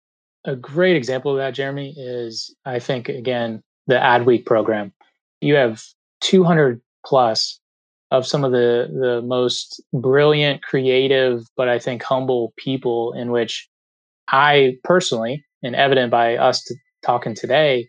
a 0.45 0.55
great 0.55 0.95
example 0.95 1.31
of 1.31 1.37
that 1.37 1.53
jeremy 1.53 1.93
is 1.97 2.55
i 2.65 2.79
think 2.79 3.09
again 3.09 3.61
the 3.87 3.95
adweek 3.95 4.45
program 4.45 4.91
you 5.41 5.55
have 5.55 5.83
200 6.21 6.81
plus 7.05 7.59
of 8.11 8.25
some 8.25 8.43
of 8.43 8.51
the 8.51 8.87
the 8.91 9.21
most 9.23 9.81
brilliant 9.93 10.61
creative 10.63 11.43
but 11.57 11.67
i 11.67 11.79
think 11.79 12.03
humble 12.03 12.53
people 12.57 13.13
in 13.13 13.31
which 13.31 13.69
I 14.27 14.77
personally, 14.83 15.45
and 15.63 15.75
evident 15.75 16.11
by 16.11 16.37
us 16.37 16.63
t- 16.63 16.75
talking 17.03 17.35
today, 17.35 17.87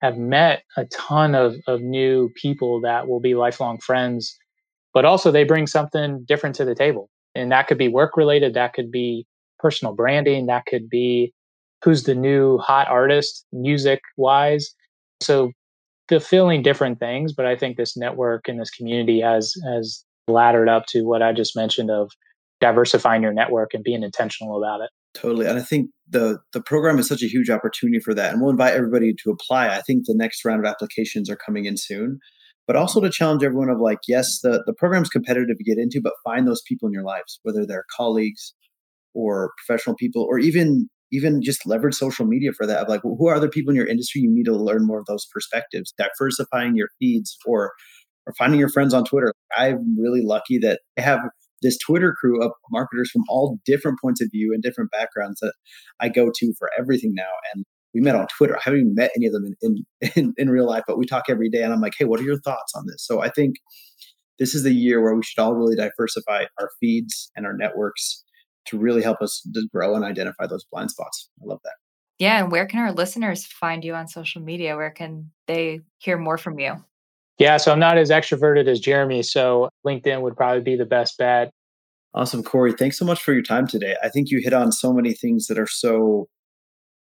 have 0.00 0.16
met 0.18 0.64
a 0.76 0.84
ton 0.86 1.34
of, 1.34 1.56
of 1.66 1.80
new 1.80 2.30
people 2.36 2.80
that 2.82 3.08
will 3.08 3.20
be 3.20 3.34
lifelong 3.34 3.78
friends, 3.78 4.36
but 4.92 5.04
also 5.04 5.30
they 5.30 5.44
bring 5.44 5.66
something 5.66 6.24
different 6.26 6.56
to 6.56 6.64
the 6.64 6.74
table. 6.74 7.08
And 7.34 7.50
that 7.52 7.68
could 7.68 7.78
be 7.78 7.88
work 7.88 8.16
related, 8.16 8.54
that 8.54 8.74
could 8.74 8.90
be 8.90 9.26
personal 9.58 9.94
branding, 9.94 10.46
that 10.46 10.66
could 10.66 10.90
be 10.90 11.32
who's 11.82 12.04
the 12.04 12.14
new 12.14 12.58
hot 12.58 12.88
artist, 12.88 13.44
music 13.52 14.00
wise. 14.16 14.74
So 15.20 15.52
fulfilling 16.08 16.62
different 16.62 16.98
things, 16.98 17.32
but 17.32 17.46
I 17.46 17.56
think 17.56 17.76
this 17.76 17.96
network 17.96 18.48
and 18.48 18.60
this 18.60 18.70
community 18.70 19.20
has 19.20 19.54
has 19.64 20.04
laddered 20.28 20.68
up 20.68 20.86
to 20.86 21.02
what 21.02 21.22
I 21.22 21.32
just 21.32 21.56
mentioned 21.56 21.90
of 21.90 22.10
diversifying 22.60 23.22
your 23.22 23.32
network 23.32 23.74
and 23.74 23.82
being 23.82 24.02
intentional 24.02 24.56
about 24.56 24.80
it. 24.82 24.90
Totally. 25.14 25.46
And 25.46 25.58
I 25.58 25.62
think 25.62 25.90
the 26.08 26.38
the 26.52 26.62
program 26.62 26.98
is 26.98 27.08
such 27.08 27.22
a 27.22 27.28
huge 27.28 27.50
opportunity 27.50 27.98
for 28.00 28.14
that. 28.14 28.32
And 28.32 28.40
we'll 28.40 28.50
invite 28.50 28.74
everybody 28.74 29.14
to 29.24 29.30
apply. 29.30 29.68
I 29.68 29.80
think 29.82 30.04
the 30.06 30.14
next 30.16 30.44
round 30.44 30.64
of 30.64 30.70
applications 30.70 31.28
are 31.28 31.36
coming 31.36 31.66
in 31.66 31.76
soon. 31.76 32.18
But 32.66 32.76
also 32.76 33.00
to 33.00 33.10
challenge 33.10 33.42
everyone 33.42 33.70
of 33.70 33.80
like, 33.80 33.98
yes, 34.06 34.38
the, 34.40 34.62
the 34.66 34.72
program's 34.72 35.08
competitive 35.08 35.58
to 35.58 35.64
get 35.64 35.78
into, 35.78 36.00
but 36.00 36.12
find 36.22 36.46
those 36.46 36.62
people 36.62 36.86
in 36.86 36.92
your 36.92 37.02
lives, 37.02 37.40
whether 37.42 37.66
they're 37.66 37.84
colleagues 37.94 38.54
or 39.14 39.50
professional 39.58 39.96
people, 39.96 40.22
or 40.22 40.38
even 40.38 40.88
even 41.12 41.42
just 41.42 41.66
leverage 41.66 41.94
social 41.94 42.26
media 42.26 42.52
for 42.52 42.66
that. 42.66 42.82
Of 42.82 42.88
like, 42.88 43.02
who 43.02 43.28
are 43.28 43.34
other 43.34 43.48
people 43.48 43.70
in 43.70 43.76
your 43.76 43.86
industry? 43.86 44.22
You 44.22 44.32
need 44.32 44.46
to 44.46 44.56
learn 44.56 44.86
more 44.86 44.98
of 44.98 45.06
those 45.06 45.26
perspectives, 45.32 45.94
diversifying 45.96 46.74
your 46.74 46.88
feeds 46.98 47.36
or 47.46 47.72
or 48.26 48.32
finding 48.38 48.60
your 48.60 48.68
friends 48.68 48.94
on 48.94 49.04
Twitter. 49.04 49.32
I'm 49.56 49.96
really 50.00 50.22
lucky 50.22 50.58
that 50.58 50.80
I 50.96 51.02
have 51.02 51.20
this 51.60 51.78
Twitter 51.78 52.14
crew 52.18 52.42
of 52.42 52.52
marketers 52.70 53.10
from 53.10 53.22
all 53.28 53.58
different 53.64 53.98
points 54.00 54.20
of 54.20 54.28
view 54.32 54.52
and 54.52 54.62
different 54.62 54.90
backgrounds 54.90 55.40
that 55.40 55.54
I 56.00 56.08
go 56.08 56.30
to 56.34 56.54
for 56.58 56.70
everything 56.78 57.14
now. 57.14 57.30
And 57.54 57.64
we 57.94 58.00
met 58.00 58.16
on 58.16 58.26
Twitter. 58.28 58.56
I 58.56 58.60
haven't 58.62 58.80
even 58.80 58.94
met 58.94 59.10
any 59.16 59.26
of 59.26 59.32
them 59.32 59.44
in, 59.60 59.84
in, 60.00 60.10
in, 60.16 60.34
in 60.36 60.50
real 60.50 60.66
life, 60.66 60.84
but 60.86 60.98
we 60.98 61.06
talk 61.06 61.24
every 61.28 61.48
day. 61.48 61.62
And 61.62 61.72
I'm 61.72 61.80
like, 61.80 61.94
hey, 61.98 62.04
what 62.04 62.20
are 62.20 62.24
your 62.24 62.40
thoughts 62.40 62.72
on 62.74 62.86
this? 62.86 63.04
So 63.06 63.22
I 63.22 63.28
think 63.28 63.56
this 64.38 64.54
is 64.54 64.62
the 64.62 64.74
year 64.74 65.02
where 65.02 65.14
we 65.14 65.22
should 65.22 65.40
all 65.40 65.54
really 65.54 65.76
diversify 65.76 66.46
our 66.58 66.70
feeds 66.80 67.30
and 67.36 67.46
our 67.46 67.56
networks 67.56 68.24
to 68.66 68.78
really 68.78 69.02
help 69.02 69.20
us 69.20 69.46
to 69.54 69.68
grow 69.72 69.94
and 69.94 70.04
identify 70.04 70.46
those 70.46 70.64
blind 70.70 70.90
spots. 70.90 71.30
I 71.40 71.46
love 71.46 71.60
that. 71.64 71.74
Yeah. 72.18 72.42
And 72.42 72.52
where 72.52 72.66
can 72.66 72.80
our 72.80 72.92
listeners 72.92 73.46
find 73.46 73.84
you 73.84 73.94
on 73.94 74.06
social 74.06 74.42
media? 74.42 74.76
Where 74.76 74.90
can 74.90 75.30
they 75.46 75.80
hear 75.98 76.18
more 76.18 76.38
from 76.38 76.58
you? 76.58 76.74
Yeah. 77.38 77.56
So 77.56 77.72
I'm 77.72 77.80
not 77.80 77.98
as 77.98 78.10
extroverted 78.10 78.68
as 78.68 78.78
Jeremy. 78.78 79.22
So 79.22 79.68
LinkedIn 79.86 80.20
would 80.20 80.36
probably 80.36 80.62
be 80.62 80.76
the 80.76 80.84
best 80.84 81.18
bet. 81.18 81.50
Awesome, 82.14 82.42
Corey. 82.42 82.74
Thanks 82.74 82.98
so 82.98 83.06
much 83.06 83.22
for 83.22 83.32
your 83.32 83.42
time 83.42 83.66
today. 83.66 83.96
I 84.02 84.10
think 84.10 84.30
you 84.30 84.40
hit 84.42 84.52
on 84.52 84.70
so 84.70 84.92
many 84.92 85.14
things 85.14 85.46
that 85.46 85.58
are 85.58 85.66
so 85.66 86.28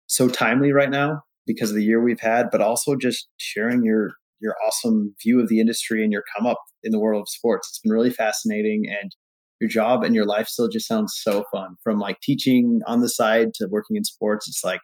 so 0.06 0.28
timely 0.28 0.72
right 0.72 0.90
now 0.90 1.22
because 1.46 1.70
of 1.70 1.76
the 1.76 1.84
year 1.84 2.02
we've 2.02 2.20
had, 2.20 2.50
but 2.50 2.60
also 2.60 2.96
just 2.96 3.28
sharing 3.36 3.82
your 3.82 4.12
your 4.40 4.54
awesome 4.66 5.14
view 5.22 5.40
of 5.40 5.48
the 5.48 5.60
industry 5.60 6.02
and 6.02 6.12
your 6.12 6.24
come 6.36 6.46
up 6.46 6.58
in 6.82 6.92
the 6.92 7.00
world 7.00 7.22
of 7.22 7.28
sports. 7.28 7.68
It's 7.68 7.80
been 7.80 7.92
really 7.92 8.10
fascinating 8.10 8.84
and 8.88 9.14
your 9.62 9.68
job 9.68 10.02
and 10.02 10.14
your 10.14 10.26
life 10.26 10.48
still 10.48 10.68
just 10.68 10.86
sounds 10.86 11.14
so 11.16 11.44
fun. 11.50 11.76
From 11.82 11.98
like 11.98 12.20
teaching 12.20 12.80
on 12.86 13.00
the 13.00 13.08
side 13.08 13.54
to 13.54 13.68
working 13.70 13.96
in 13.96 14.04
sports, 14.04 14.48
it's 14.48 14.62
like 14.62 14.80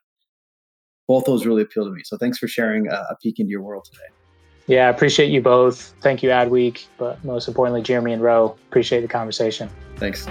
both 1.08 1.24
those 1.24 1.44
really 1.44 1.62
appeal 1.62 1.84
to 1.84 1.90
me. 1.90 2.02
So 2.04 2.16
thanks 2.16 2.38
for 2.38 2.46
sharing 2.46 2.86
a, 2.86 2.94
a 2.94 3.16
peek 3.22 3.40
into 3.40 3.50
your 3.50 3.62
world 3.62 3.86
today. 3.90 4.06
Yeah, 4.68 4.86
I 4.86 4.90
appreciate 4.90 5.30
you 5.30 5.42
both. 5.42 5.94
Thank 6.00 6.22
you, 6.22 6.28
Adweek, 6.28 6.86
but 6.98 7.22
most 7.24 7.48
importantly, 7.48 7.82
Jeremy 7.82 8.12
and 8.12 8.22
Roe. 8.22 8.56
Appreciate 8.68 9.00
the 9.00 9.08
conversation. 9.08 9.68
Thanks. 9.96 10.26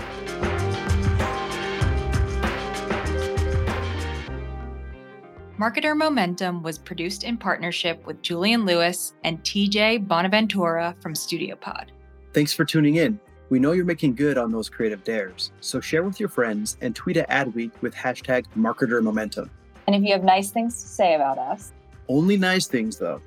Marketer 5.60 5.98
Momentum 5.98 6.62
was 6.62 6.78
produced 6.78 7.24
in 7.24 7.36
partnership 7.36 8.06
with 8.06 8.22
Julian 8.22 8.64
Lewis 8.64 9.14
and 9.24 9.42
TJ 9.44 10.08
Bonaventura 10.08 10.96
from 11.02 11.16
StudioPod. 11.16 11.88
Thanks 12.32 12.54
for 12.54 12.64
tuning 12.64 12.96
in. 12.96 13.20
We 13.50 13.60
know 13.60 13.72
you're 13.72 13.86
making 13.86 14.16
good 14.16 14.38
on 14.38 14.52
those 14.52 14.70
creative 14.70 15.04
dares, 15.04 15.52
so 15.62 15.80
share 15.80 16.04
with 16.04 16.20
your 16.20 16.28
friends 16.28 16.78
and 16.82 16.94
tweet 16.94 17.16
at 17.16 17.30
Adweek 17.30 17.72
with 17.82 17.96
hashtag 17.96 18.46
Marketer 18.58 19.02
Momentum. 19.02 19.50
And 19.88 19.96
if 19.96 20.04
you 20.04 20.12
have 20.12 20.24
nice 20.24 20.52
things 20.52 20.82
to 20.82 20.88
say 20.88 21.16
about 21.16 21.38
us, 21.38 21.72
only 22.10 22.36
nice 22.36 22.68
things 22.68 22.98
though, 22.98 23.22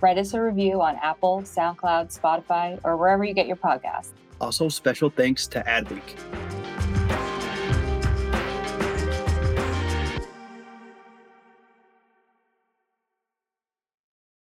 write 0.00 0.16
us 0.16 0.32
a 0.32 0.40
review 0.40 0.80
on 0.80 0.96
Apple, 1.02 1.42
SoundCloud, 1.42 2.18
Spotify, 2.18 2.80
or 2.82 2.96
wherever 2.96 3.24
you 3.24 3.34
get 3.34 3.46
your 3.46 3.56
podcasts. 3.56 4.12
Also, 4.40 4.68
special 4.68 5.10
thanks 5.10 5.46
to 5.48 5.62
Adweek. 5.64 6.67